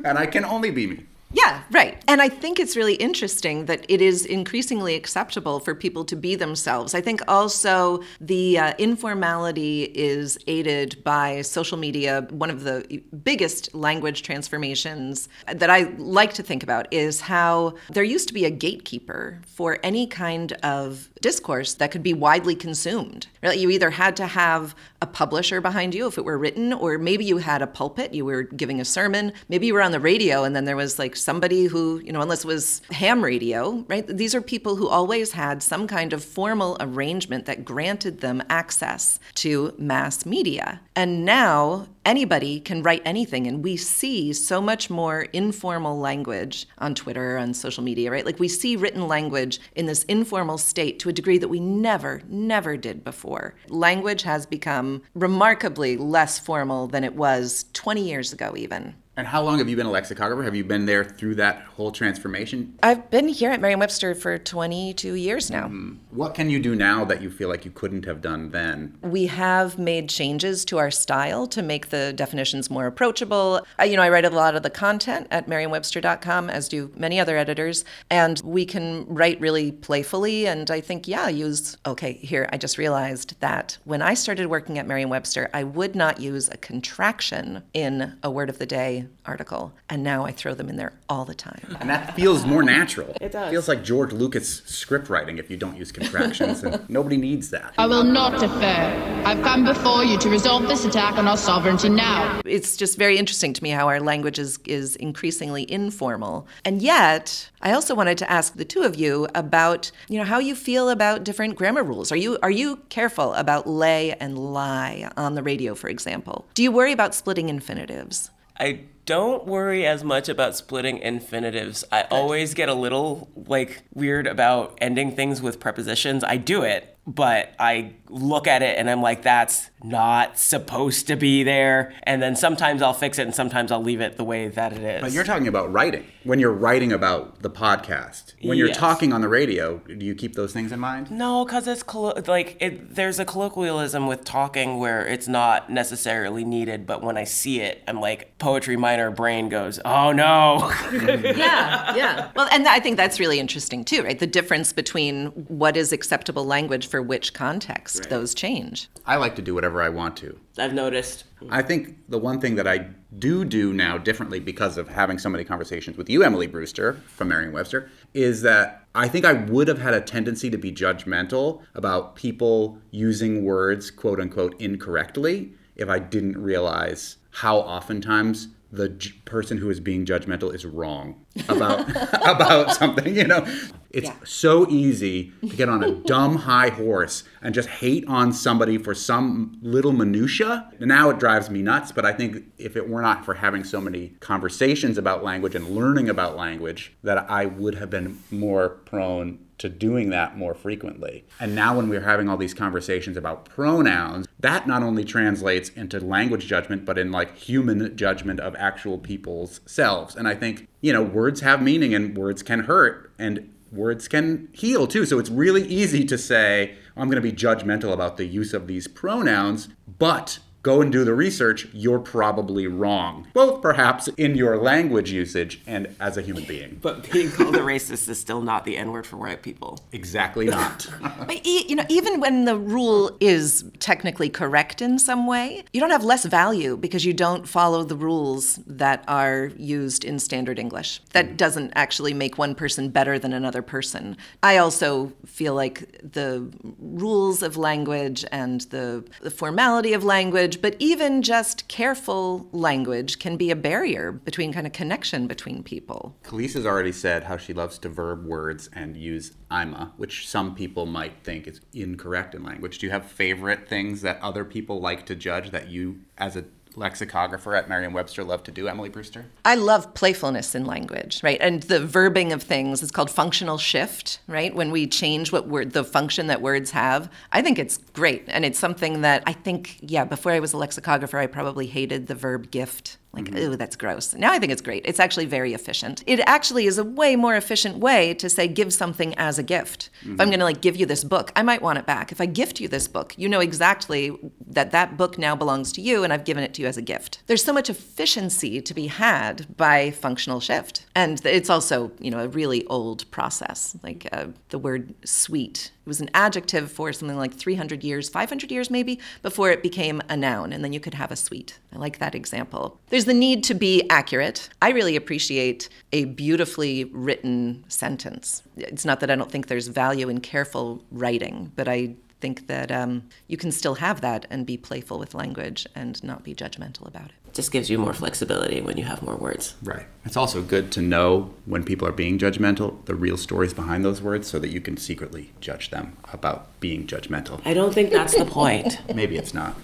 [0.04, 1.06] And I can only be me.
[1.36, 2.02] Yeah, right.
[2.08, 6.34] And I think it's really interesting that it is increasingly acceptable for people to be
[6.34, 6.94] themselves.
[6.94, 12.26] I think also the uh, informality is aided by social media.
[12.30, 18.02] One of the biggest language transformations that I like to think about is how there
[18.02, 23.26] used to be a gatekeeper for any kind of discourse that could be widely consumed.
[23.42, 23.58] Right?
[23.58, 27.26] You either had to have a publisher behind you if it were written, or maybe
[27.26, 30.44] you had a pulpit, you were giving a sermon, maybe you were on the radio,
[30.44, 34.06] and then there was like somebody who, you know, unless it was ham radio, right?
[34.06, 39.18] These are people who always had some kind of formal arrangement that granted them access
[39.34, 40.80] to mass media.
[40.94, 46.94] And now anybody can write anything, and we see so much more informal language on
[46.94, 48.24] Twitter, on social media, right?
[48.24, 52.22] Like we see written language in this informal state to a degree that we never,
[52.28, 53.56] never did before.
[53.68, 58.94] Language has become remarkably less formal than it was 20 years ago, even.
[59.18, 60.42] And how long have you been a lexicographer?
[60.42, 62.78] Have you been there through that whole transformation?
[62.82, 65.68] I've been here at Merriam-Webster for 22 years now.
[65.68, 65.94] Mm-hmm.
[66.10, 68.98] What can you do now that you feel like you couldn't have done then?
[69.00, 73.64] We have made changes to our style to make the definitions more approachable.
[73.78, 77.18] I, you know, I write a lot of the content at merriam-webster.com, as do many
[77.18, 80.46] other editors, and we can write really playfully.
[80.46, 81.78] And I think, yeah, use.
[81.86, 86.20] Okay, here I just realized that when I started working at Merriam-Webster, I would not
[86.20, 90.68] use a contraction in a word of the day article, and now I throw them
[90.68, 91.76] in there all the time.
[91.80, 93.16] And that feels more natural.
[93.20, 93.50] It does.
[93.50, 97.74] Feels like George Lucas script writing if you don't use contractions, and nobody needs that.
[97.78, 99.22] I will not defer.
[99.24, 102.40] I've come before you to resolve this attack on our sovereignty now.
[102.44, 106.46] It's just very interesting to me how our language is, is increasingly informal.
[106.64, 110.38] And yet, I also wanted to ask the two of you about, you know, how
[110.38, 112.12] you feel about different grammar rules.
[112.12, 116.44] Are you are you careful about lay and lie on the radio, for example?
[116.54, 118.30] Do you worry about splitting infinitives?
[118.58, 121.84] I don't worry as much about splitting infinitives.
[121.92, 126.24] I always get a little like weird about ending things with prepositions.
[126.24, 131.16] I do it, but I look at it and I'm like, that's not supposed to
[131.16, 131.92] be there.
[132.02, 134.82] And then sometimes I'll fix it and sometimes I'll leave it the way that it
[134.82, 135.00] is.
[135.02, 136.04] But you're talking about writing.
[136.24, 140.34] When you're writing about the podcast, when you're talking on the radio, do you keep
[140.34, 141.12] those things in mind?
[141.12, 146.44] No, because it's collo- like it, there's a colloquialism with talking where it's not necessarily
[146.44, 150.72] needed, but when I see it, I'm like, poetry minor brain goes, oh no.
[150.92, 152.30] yeah, yeah.
[152.34, 154.18] Well, and I think that's really interesting too, right?
[154.18, 158.88] The difference between what is acceptable language for which context, those change.
[159.04, 160.38] I like to do whatever I want to.
[160.56, 161.24] I've noticed.
[161.50, 165.28] I think the one thing that I do do now differently because of having so
[165.28, 169.78] many conversations with you, Emily Brewster from Merriam-Webster, is that I think I would have
[169.78, 175.98] had a tendency to be judgmental about people using words quote unquote incorrectly if I
[175.98, 181.88] didn't realize how oftentimes the j- person who is being judgmental is wrong about
[182.26, 183.46] about something you know?
[183.90, 188.76] It's so easy to get on a dumb high horse and just hate on somebody
[188.76, 190.70] for some little minutia.
[190.78, 193.80] Now it drives me nuts but i think if it were not for having so
[193.80, 199.38] many conversations about language and learning about language that i would have been more prone
[199.58, 201.24] to doing that more frequently.
[201.40, 206.00] And now, when we're having all these conversations about pronouns, that not only translates into
[206.00, 210.14] language judgment, but in like human judgment of actual people's selves.
[210.14, 214.48] And I think, you know, words have meaning and words can hurt and words can
[214.52, 215.04] heal too.
[215.06, 218.66] So it's really easy to say, I'm going to be judgmental about the use of
[218.66, 223.28] these pronouns, but go and do the research, you're probably wrong.
[223.32, 226.80] Both perhaps in your language usage and as a human being.
[226.82, 229.78] But being called a racist is still not the N word for white people.
[229.92, 230.88] Exactly not.
[231.26, 235.80] But e- you know, even when the rule is technically correct in some way, you
[235.80, 240.58] don't have less value because you don't follow the rules that are used in standard
[240.58, 241.00] English.
[241.12, 241.36] That mm-hmm.
[241.36, 244.16] doesn't actually make one person better than another person.
[244.42, 250.76] I also feel like the rules of language and the, the formality of language, but
[250.78, 256.16] even just careful language can be a barrier between kind of connection between people.
[256.24, 260.54] Kaliis has already said how she loves to verb words and use ima, which some
[260.54, 262.78] people might think is incorrect in language.
[262.78, 266.44] Do you have favorite things that other people like to judge that you, as a
[266.76, 269.26] lexicographer at Merriam-Webster, love to do, Emily Brewster?
[269.44, 271.38] I love playfulness in language, right?
[271.40, 274.54] And the verbing of things is called functional shift, right?
[274.54, 277.10] When we change what word the function that words have.
[277.32, 278.24] I think it's great.
[278.28, 282.06] And it's something that I think, yeah, before I was a lexicographer, I probably hated
[282.06, 282.98] the verb gift.
[283.12, 283.52] Like, mm-hmm.
[283.52, 284.14] oh, that's gross.
[284.14, 284.82] Now I think it's great.
[284.84, 286.04] It's actually very efficient.
[286.06, 289.88] It actually is a way more efficient way to say give something as a gift.
[290.00, 290.14] Mm-hmm.
[290.14, 290.30] If I'm mm-hmm.
[290.30, 292.12] going to like give you this book, I might want it back.
[292.12, 294.16] If I gift you this book, you know exactly
[294.48, 296.82] that that book now belongs to you and I've given it to you as a
[296.82, 297.22] gift.
[297.26, 300.84] There's so much efficiency to be had by functional shift.
[300.94, 303.76] And it's also, you know, a really old process.
[303.82, 308.50] Like uh, the word sweet it was an adjective for something like 300 years, 500
[308.50, 311.60] years maybe, before it became a noun, and then you could have a sweet.
[311.72, 312.80] I like that example.
[312.88, 314.48] There's the need to be accurate.
[314.60, 318.42] I really appreciate a beautifully written sentence.
[318.56, 322.72] It's not that I don't think there's value in careful writing, but I think that
[322.72, 326.88] um, you can still have that and be playful with language and not be judgmental
[326.88, 327.25] about it.
[327.36, 329.56] Just gives you more flexibility when you have more words.
[329.62, 329.84] Right.
[330.06, 334.00] It's also good to know when people are being judgmental, the real stories behind those
[334.00, 337.42] words, so that you can secretly judge them about being judgmental.
[337.44, 338.80] I don't think that's the point.
[338.94, 339.54] Maybe it's not.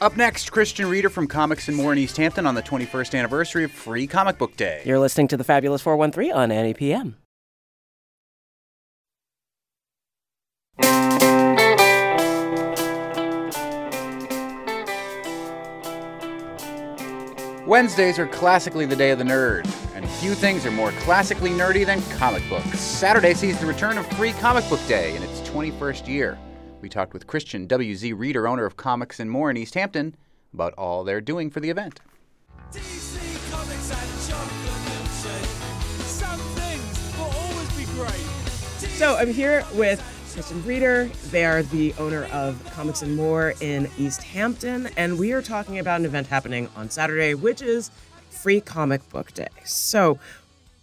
[0.00, 3.70] Up next, Christian Reader from Comics and More in Easthampton on the 21st anniversary of
[3.70, 4.82] Free Comic Book Day.
[4.84, 6.74] You're listening to the Fabulous 413 on Annie
[17.66, 21.84] Wednesdays are classically the day of the nerd, and few things are more classically nerdy
[21.84, 22.78] than comic books.
[22.78, 26.38] Saturday sees the return of Free Comic Book Day in its 21st year.
[26.80, 28.12] We talked with Christian W.Z.
[28.12, 30.14] Reader, owner of Comics and More in Easthampton,
[30.54, 31.98] about all they're doing for the event.
[38.94, 40.00] So I'm here with
[40.36, 41.06] Christian Reader.
[41.30, 46.00] They are the owner of Comics and More in Easthampton, and we are talking about
[46.00, 47.90] an event happening on Saturday, which is
[48.28, 49.48] Free Comic Book Day.
[49.64, 50.18] So,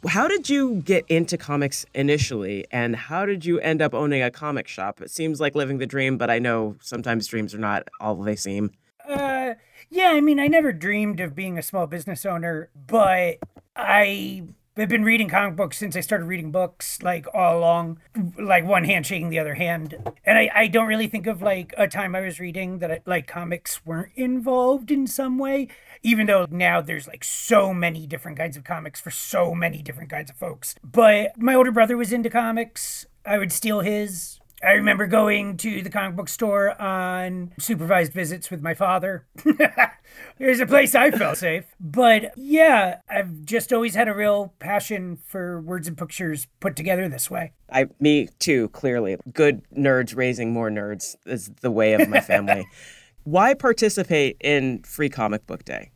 [0.07, 4.31] how did you get into comics initially, and how did you end up owning a
[4.31, 4.99] comic shop?
[5.01, 8.35] It seems like living the dream, but I know sometimes dreams are not all they
[8.35, 8.71] seem.
[9.07, 9.53] Uh,
[9.91, 13.37] yeah, I mean, I never dreamed of being a small business owner, but
[13.75, 14.45] I
[14.75, 17.99] I've been reading comic books since I started reading books, like all along,
[18.39, 19.95] like one hand shaking the other hand.
[20.25, 23.01] And I, I don't really think of like a time I was reading that I,
[23.05, 25.67] like comics weren't involved in some way,
[26.01, 30.09] even though now there's like so many different kinds of comics for so many different
[30.09, 30.73] kinds of folks.
[30.83, 33.05] But my older brother was into comics.
[33.23, 38.49] I would steal his I remember going to the comic book store on supervised visits
[38.49, 39.25] with my father.
[40.37, 41.65] Here's a place I felt safe.
[41.81, 47.09] But yeah, I've just always had a real passion for words and pictures put together
[47.09, 47.51] this way.
[47.69, 49.17] I, me too, clearly.
[49.33, 52.65] Good nerds raising more nerds is the way of my family.
[53.25, 55.91] Why participate in Free Comic Book Day?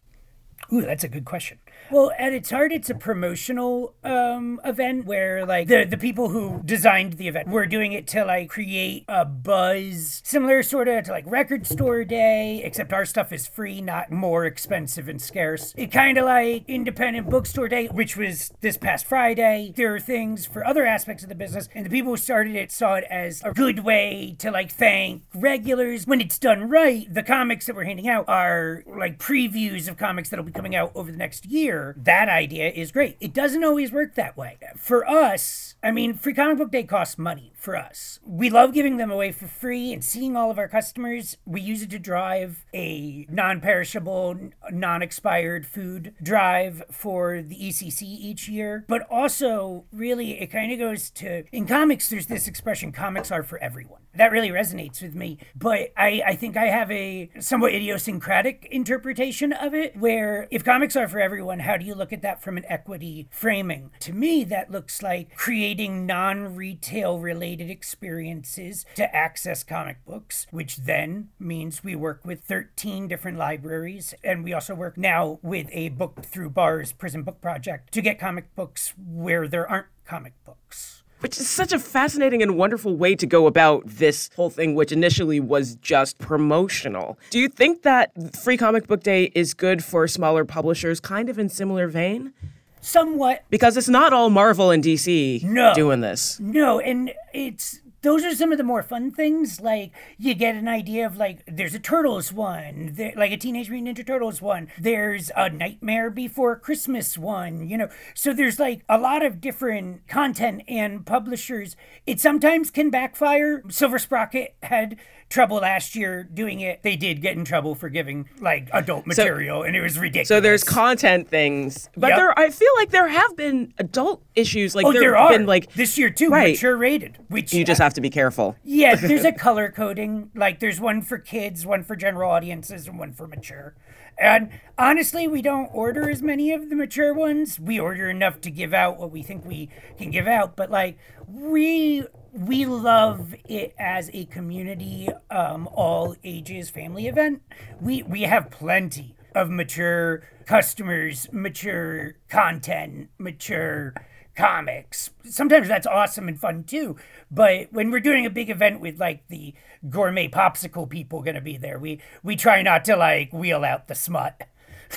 [0.73, 1.59] Ooh, that's a good question.
[1.89, 6.61] Well, at its heart, it's a promotional um, event where like the the people who
[6.65, 11.11] designed the event were doing it to like create a buzz, similar sort of to
[11.11, 15.73] like Record Store Day, except our stuff is free, not more expensive and scarce.
[15.77, 19.71] It kind of like Independent Bookstore Day, which was this past Friday.
[19.73, 22.69] There are things for other aspects of the business, and the people who started it
[22.69, 26.05] saw it as a good way to like thank regulars.
[26.05, 30.27] When it's done right, the comics that we're handing out are like previews of comics
[30.27, 33.17] that'll be coming out over the next year that idea is great.
[33.19, 34.57] It doesn't always work that way.
[34.75, 38.21] For us, I mean, Free Comic Book Day costs money for us.
[38.23, 41.35] We love giving them away for free and seeing all of our customers.
[41.45, 48.03] We use it to drive a non perishable, non expired food drive for the ECC
[48.03, 48.85] each year.
[48.87, 53.43] But also, really, it kind of goes to in comics, there's this expression comics are
[53.43, 53.99] for everyone.
[54.15, 55.37] That really resonates with me.
[55.53, 60.95] But I, I think I have a somewhat idiosyncratic interpretation of it where if comics
[60.95, 63.91] are for everyone, how do you look at that from an equity framing?
[63.99, 70.77] To me, that looks like creating non retail related experiences to access comic books, which
[70.77, 74.13] then means we work with 13 different libraries.
[74.23, 78.19] And we also work now with a book through bars prison book project to get
[78.19, 83.15] comic books where there aren't comic books which is such a fascinating and wonderful way
[83.15, 87.17] to go about this whole thing, which initially was just promotional.
[87.29, 91.39] Do you think that Free Comic Book Day is good for smaller publishers, kind of
[91.39, 92.33] in similar vein?
[92.81, 93.43] Somewhat.
[93.49, 95.73] Because it's not all Marvel and DC no.
[95.73, 96.39] doing this.
[96.39, 99.59] No, and it's those are some of the more fun things.
[99.59, 103.69] Like you get an idea of like there's a Turtles one, there, like a Teenage
[103.69, 104.69] Mutant Ninja Turtles one.
[104.79, 107.67] There's a Nightmare Before Christmas one.
[107.67, 111.75] You know, so there's like a lot of different content and publishers.
[112.05, 113.63] It sometimes can backfire.
[113.69, 114.97] Silver Sprocket had
[115.29, 116.83] trouble last year doing it.
[116.83, 120.27] They did get in trouble for giving like adult material, and it was ridiculous.
[120.29, 122.17] So there's content things, but Yep.
[122.17, 124.73] there I feel like there have been adult issues.
[124.75, 126.51] Like oh, there there are been like this year too, Right.
[126.53, 127.17] mature rated.
[127.27, 128.55] Which you just have to be careful.
[128.63, 130.31] yeah, there's a color coding.
[130.33, 133.75] Like there's one for kids, one for general audiences, and one for mature.
[134.19, 134.49] And
[134.79, 137.59] honestly, we don't order as many of the mature ones.
[137.59, 139.69] We order enough to give out what we think we
[139.99, 140.55] can give out.
[140.55, 140.97] But like
[141.27, 142.03] we
[142.37, 147.41] we love it as a community, um, all ages family event.
[147.81, 153.93] We we have plenty of mature customers, mature content, mature
[154.35, 155.09] comics.
[155.23, 156.95] Sometimes that's awesome and fun too.
[157.31, 159.55] But when we're doing a big event with like the
[159.89, 163.87] gourmet popsicle people going to be there, we we try not to like wheel out
[163.87, 164.43] the smut.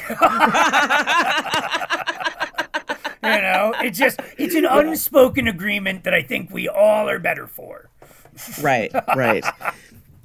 [3.22, 7.46] you know, it's just it's an unspoken agreement that I think we all are better
[7.46, 7.90] for.
[8.62, 9.44] Right, right.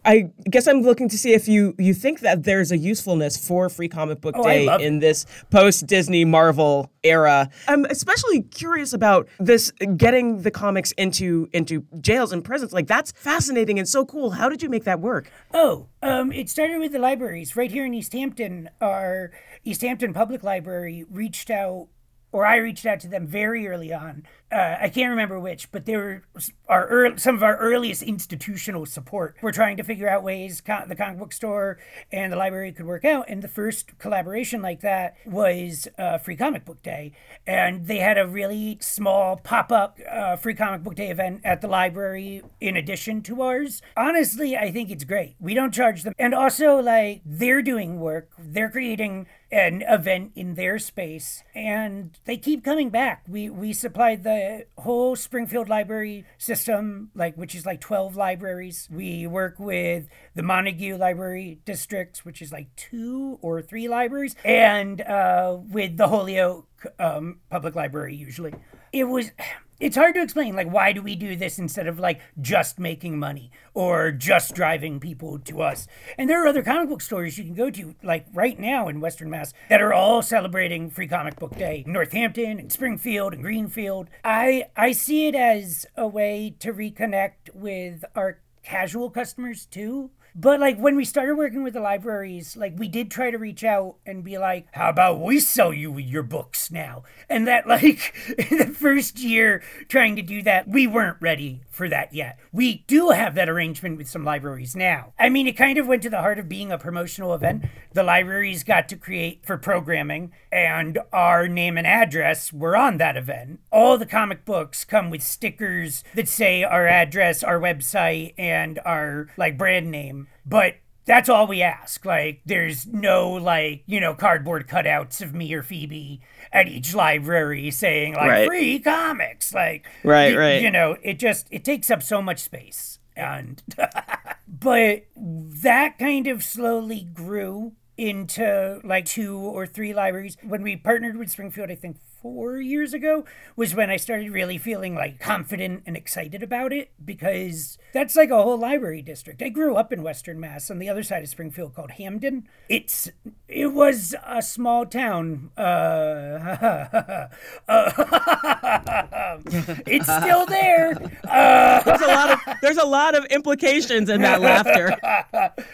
[0.06, 3.70] I guess I'm looking to see if you you think that there's a usefulness for
[3.70, 7.50] Free Comic Book Oh, Day in this post Disney Marvel era.
[7.68, 12.72] I'm especially curious about this getting the comics into into jails and prisons.
[12.72, 14.32] Like that's fascinating and so cool.
[14.32, 15.32] How did you make that work?
[15.54, 18.70] Oh, um, it started with the libraries right here in Easthampton.
[18.80, 19.32] Our
[19.66, 21.88] Easthampton Public Library reached out,
[22.36, 24.24] or I reached out to them very early on.
[24.52, 26.24] Uh, I can't remember which, but they were
[26.70, 29.36] our some of our earliest institutional support.
[29.42, 31.80] We're trying to figure out ways the comic book store
[32.12, 33.26] and the library could work out.
[33.28, 37.14] And the first collaboration like that was uh, Free Comic Book Day,
[37.48, 41.62] and they had a really small pop up uh, Free Comic Book Day event at
[41.62, 43.82] the library in addition to ours.
[43.98, 45.36] Honestly, I think it's great.
[45.40, 48.30] We don't charge them, and also like they're doing work.
[48.38, 53.24] They're creating an event in their space, and they keep coming back.
[53.28, 54.35] We we supplied the
[54.78, 58.88] whole Springfield library system, like which is like twelve libraries.
[58.92, 65.02] We work with the Montague Library District, which is like two or three libraries, and
[65.02, 68.54] uh, with the Holyoke um, Public Library usually.
[68.92, 69.32] It was
[69.80, 73.20] it's hard to explain like why do we do this instead of like just making
[73.20, 75.88] money or just driving people to us?
[76.18, 79.02] And there are other comic book stores you can go to like right now in
[79.02, 81.84] western mass that are all celebrating free comic book day.
[81.88, 84.10] Northampton and springfield and greenfield.
[84.24, 90.60] I i see it as a way to reconnect with our casual customers too but
[90.60, 93.96] like when we started working with the libraries, like we did try to reach out
[94.06, 97.04] and be like, how about we sell you your books now?
[97.30, 102.14] And that like the first year trying to do that, we weren't ready for that
[102.14, 102.38] yet.
[102.52, 105.14] We do have that arrangement with some libraries now.
[105.18, 107.66] I mean, it kind of went to the heart of being a promotional event.
[107.94, 113.16] The libraries got to create for programming and our name and address were on that
[113.16, 113.62] event.
[113.72, 119.28] All the comic books come with stickers that say our address, our website, and our
[119.38, 120.25] like brand name.
[120.46, 122.04] But that's all we ask.
[122.06, 126.22] Like, there's no like, you know, cardboard cutouts of me or Phoebe
[126.52, 128.48] at each library saying like Right.
[128.48, 129.54] free comics.
[129.54, 130.62] Like, Right, right.
[130.62, 133.62] You know, it just it takes up so much space, and
[134.48, 141.18] but that kind of slowly grew into like two or three libraries when we partnered
[141.18, 141.70] with Springfield.
[141.72, 143.24] I think four years ago
[143.56, 148.32] was when I started really feeling like confident and excited about it because that's like
[148.32, 149.44] a whole library district.
[149.44, 152.48] I grew up in Western Mass on the other side of Springfield called Hampden.
[152.68, 153.12] It's
[153.48, 155.52] it was a small town.
[155.56, 155.62] Uh,
[159.86, 160.98] it's still there.
[161.30, 164.98] Uh, There's a lot of there's a lot of implications in that laughter.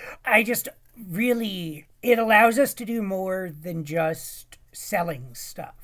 [0.25, 0.67] I just
[1.09, 5.75] really, it allows us to do more than just selling stuff.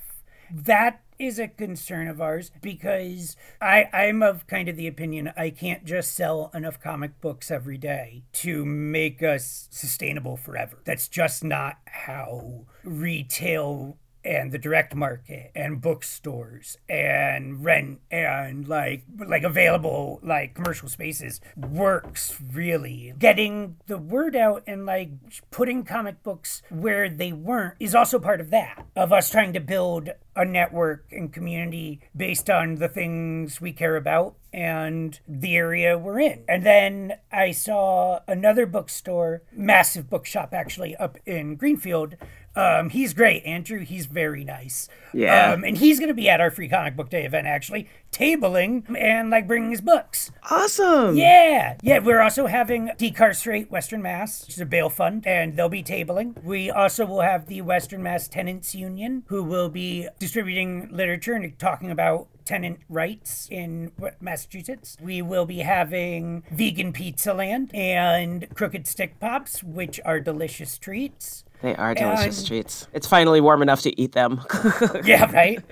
[0.52, 5.50] That is a concern of ours because I, I'm of kind of the opinion I
[5.50, 10.80] can't just sell enough comic books every day to make us sustainable forever.
[10.86, 13.98] That's just not how retail
[14.28, 21.40] and the direct market and bookstores and rent and like like available like commercial spaces
[21.56, 25.10] works really getting the word out and like
[25.50, 29.62] putting comic books where they weren't is also part of that of us trying to
[29.62, 35.98] build a network and community based on the things we care about and the area
[35.98, 36.44] we're in.
[36.48, 42.16] And then I saw another bookstore, massive bookshop actually, up in Greenfield.
[42.58, 43.80] Um, he's great, Andrew.
[43.80, 44.90] He's very nice.
[45.14, 45.54] Yeah.
[45.54, 48.84] Um, and he's going to be at our free comic book day event, actually, tabling
[48.98, 50.32] and like bringing his books.
[50.50, 51.16] Awesome.
[51.16, 51.78] Yeah.
[51.82, 52.00] Yeah.
[52.00, 56.44] We're also having Decarcerate Western Mass, which is a bail fund, and they'll be tabling.
[56.44, 61.58] We also will have the Western Mass Tenants Union, who will be distributing literature and
[61.60, 63.92] talking about tenant rights in
[64.22, 64.96] Massachusetts.
[65.02, 71.44] We will be having vegan pizza land and crooked stick pops, which are delicious treats.
[71.62, 72.88] They are delicious and, treats.
[72.94, 74.42] It's finally warm enough to eat them.
[75.04, 75.64] yeah, right.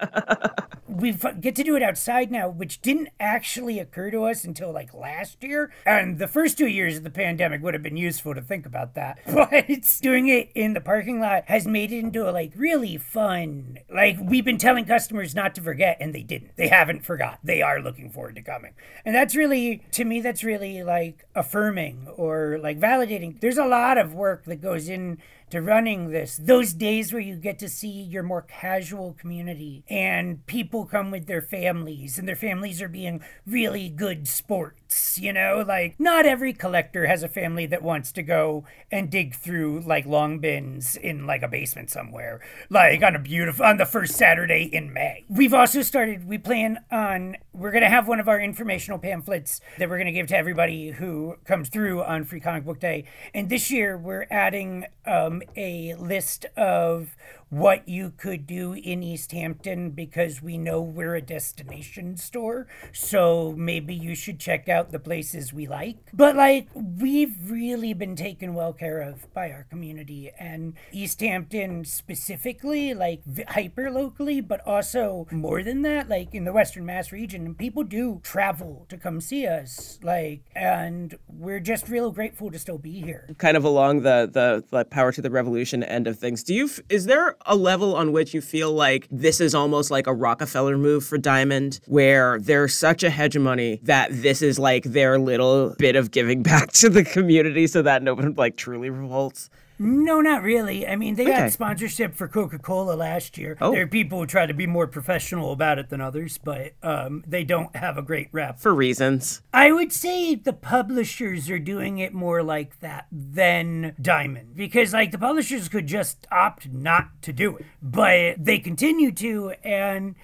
[0.94, 4.94] we get to do it outside now, which didn't actually occur to us until like
[4.94, 5.72] last year.
[5.84, 8.94] And the first two years of the pandemic would have been useful to think about
[8.94, 9.18] that.
[9.34, 9.66] But
[10.00, 13.78] doing it in the parking lot has made it into a like really fun.
[13.92, 16.56] Like we've been telling customers not to forget, and they didn't.
[16.56, 17.40] They haven't forgot.
[17.42, 18.72] They are looking forward to coming,
[19.04, 23.40] and that's really to me that's really like affirming or like validating.
[23.40, 25.18] There's a lot of work that goes in
[25.54, 26.36] to running this.
[26.36, 31.26] Those days where you get to see your more casual community and people come with
[31.26, 35.64] their families and their families are being really good sports, you know?
[35.66, 40.06] Like, not every collector has a family that wants to go and dig through like
[40.06, 44.68] long bins in like a basement somewhere, like on a beautiful, on the first Saturday
[44.72, 45.24] in May.
[45.28, 49.60] We've also started, we plan on, we're going to have one of our informational pamphlets
[49.78, 53.04] that we're going to give to everybody who comes through on Free Comic Book Day.
[53.32, 57.16] And this year we're adding um, a list of
[57.50, 62.66] what you could do in Easthampton because we know we're a destination store.
[62.92, 65.96] So maybe you should check out the places we like.
[66.12, 72.94] But like, we've really been taken well care of by our community and Easthampton specifically,
[72.94, 77.84] like hyper locally, but also more than that, like in the Western Mass region, people
[77.84, 79.98] do travel to come see us.
[80.02, 83.28] Like, and we're just real grateful to still be here.
[83.38, 86.42] Kind of along the the, the power to the revolution end of things.
[86.42, 90.06] Do you is there a level on which you feel like this is almost like
[90.06, 95.18] a Rockefeller move for Diamond, where there's such a hegemony that this is like their
[95.18, 99.50] little bit of giving back to the community so that no one like truly revolts?
[99.78, 100.86] No, not really.
[100.86, 101.32] I mean, they okay.
[101.32, 103.56] got sponsorship for Coca Cola last year.
[103.60, 103.72] Oh.
[103.72, 107.24] There are people who try to be more professional about it than others, but um,
[107.26, 108.60] they don't have a great rep.
[108.60, 109.42] For reasons.
[109.52, 114.54] I would say the publishers are doing it more like that than Diamond.
[114.54, 119.54] Because, like, the publishers could just opt not to do it, but they continue to,
[119.64, 120.14] and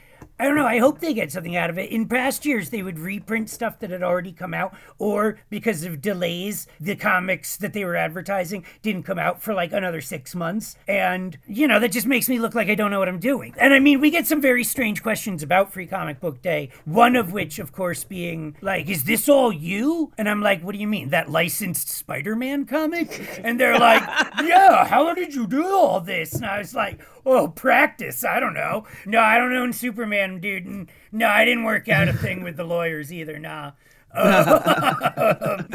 [0.40, 0.66] I don't know.
[0.66, 1.90] I hope they get something out of it.
[1.90, 6.00] In past years, they would reprint stuff that had already come out, or because of
[6.00, 10.76] delays, the comics that they were advertising didn't come out for like another six months.
[10.88, 13.54] And, you know, that just makes me look like I don't know what I'm doing.
[13.58, 16.70] And I mean, we get some very strange questions about Free Comic Book Day.
[16.86, 20.10] One of which, of course, being like, is this all you?
[20.16, 21.10] And I'm like, what do you mean?
[21.10, 23.40] That licensed Spider Man comic?
[23.44, 24.02] And they're like,
[24.42, 26.32] yeah, how did you do all this?
[26.32, 28.24] And I was like, oh, practice.
[28.24, 28.86] I don't know.
[29.06, 30.66] No, I don't own Superman, dude.
[30.66, 33.38] And No, I didn't work out a thing with the lawyers either.
[33.38, 33.72] Nah.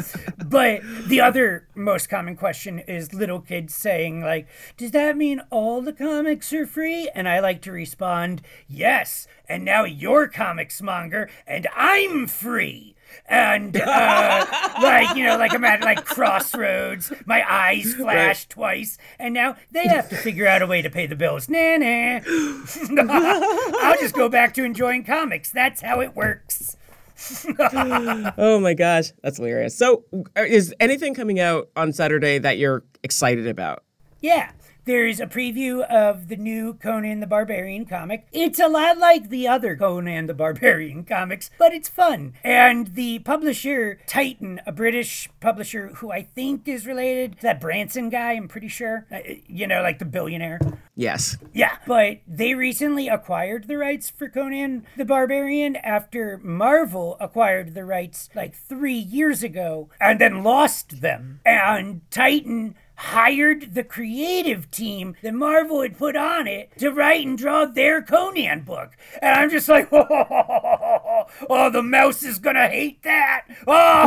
[0.48, 5.82] But the other most common question is little kids saying like does that mean all
[5.82, 11.28] the comics are free and i like to respond yes and now you're comics monger
[11.46, 12.96] and i'm free
[13.28, 14.46] and uh,
[14.82, 17.12] like you know, like I'm at like crossroads.
[17.24, 18.46] My eyes flash right.
[18.48, 21.48] twice, and now they have to figure out a way to pay the bills.
[21.48, 22.20] Nah, nah.
[23.80, 25.50] I'll just go back to enjoying comics.
[25.50, 26.76] That's how it works.
[28.38, 29.76] oh my gosh, that's hilarious.
[29.76, 30.04] So,
[30.36, 33.82] uh, is anything coming out on Saturday that you're excited about?
[34.20, 34.50] Yeah.
[34.86, 38.28] There's a preview of the new Conan the Barbarian comic.
[38.30, 42.34] It's a lot like the other Conan the Barbarian comics, but it's fun.
[42.44, 48.10] And the publisher, Titan, a British publisher who I think is related to that Branson
[48.10, 49.08] guy, I'm pretty sure.
[49.10, 49.18] Uh,
[49.48, 50.60] you know, like the billionaire.
[50.94, 51.36] Yes.
[51.52, 57.84] Yeah, but they recently acquired the rights for Conan the Barbarian after Marvel acquired the
[57.84, 61.40] rights like three years ago and then lost them.
[61.44, 67.38] And Titan hired the creative team that Marvel had put on it to write and
[67.38, 68.96] draw their Conan book.
[69.22, 73.42] And I'm just like, oh, oh the mouse is gonna hate that.
[73.66, 74.06] Oh.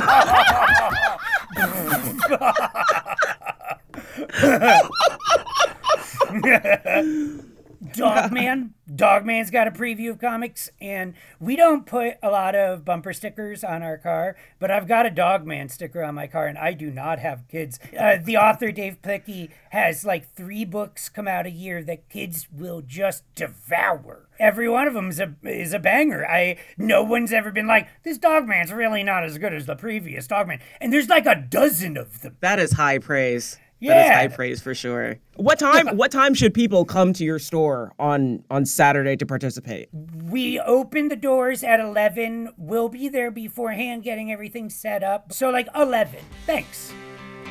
[7.93, 8.73] Dogman.
[8.93, 13.63] Dogman's got a preview of comics, and we don't put a lot of bumper stickers
[13.63, 16.91] on our car, but I've got a Dogman sticker on my car, and I do
[16.91, 17.79] not have kids.
[17.97, 22.47] Uh, the author, Dav Pilkey, has like three books come out a year that kids
[22.51, 24.27] will just devour.
[24.39, 26.25] Every one of them is a, is a banger.
[26.25, 30.27] I No one's ever been like, this Dogman's really not as good as the previous
[30.27, 30.59] Dogman.
[30.81, 32.37] And there's like a dozen of them.
[32.39, 33.57] That is high praise.
[33.79, 33.93] Yeah.
[33.93, 35.17] That is high praise for sure.
[35.35, 39.89] What time what time should people come to your store on on Saturday to participate?
[40.29, 42.53] We open the doors at 11.
[42.57, 45.31] We'll be there beforehand getting everything set up.
[45.31, 46.19] So like 11.
[46.45, 46.91] Thanks.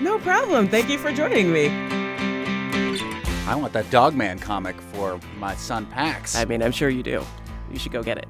[0.01, 0.69] No problem.
[0.69, 1.69] Thank you for joining me.
[3.47, 6.37] I want that Dogman comic for my son Pax.
[6.37, 7.25] I mean, I'm sure you do.
[7.73, 8.27] you should go get it.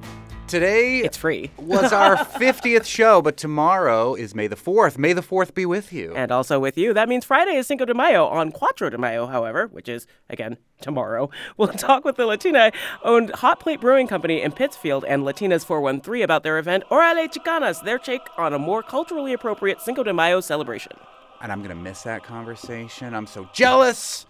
[0.49, 1.51] Today It's free.
[1.57, 4.97] was our 50th show, but tomorrow is May the 4th.
[4.97, 6.11] May the 4th be with you.
[6.15, 6.91] And also with you.
[6.91, 8.25] That means Friday is Cinco de Mayo.
[8.25, 12.71] On Cuatro de Mayo, however, which is, again, tomorrow, we'll talk with the Latina
[13.03, 17.83] owned Hot Plate Brewing Company in Pittsfield and Latinas 413 about their event Orale Chicanas,
[17.83, 20.93] their take on a more culturally appropriate Cinco de Mayo celebration.
[21.41, 23.13] and I'm going to miss that conversation.
[23.13, 24.25] I'm so jealous.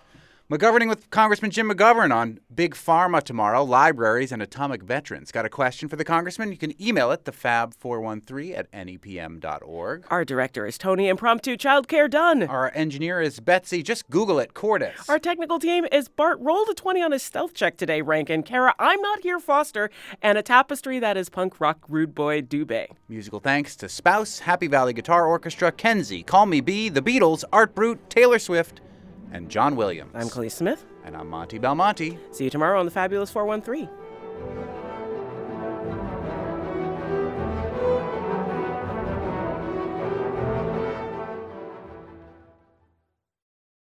[0.49, 5.31] McGoverning with Congressman Jim McGovern on Big Pharma tomorrow, libraries and atomic veterans.
[5.31, 6.49] Got a question for the congressman?
[6.49, 10.05] You can email it, thefab413 at nepm.org.
[10.09, 12.41] Our director is Tony Impromptu Childcare Done.
[12.41, 13.83] Our engineer is Betsy.
[13.83, 15.07] Just Google it, Cordis.
[15.07, 18.73] Our technical team is Bart rolled a 20 on his stealth check today, Rankin, Kara,
[18.79, 22.87] I'm not here, Foster, and a tapestry that is punk rock rude boy Dubé.
[23.07, 27.75] Musical thanks to Spouse, Happy Valley Guitar Orchestra, Kenzie, Call Me B, The Beatles, Art
[27.75, 28.81] Brut, Taylor Swift,
[29.32, 30.11] and John Williams.
[30.13, 30.86] I'm Kaliis Smith.
[31.05, 32.17] And I'm Monte Belmonte.
[32.32, 33.89] See you tomorrow on the Fabulous 413.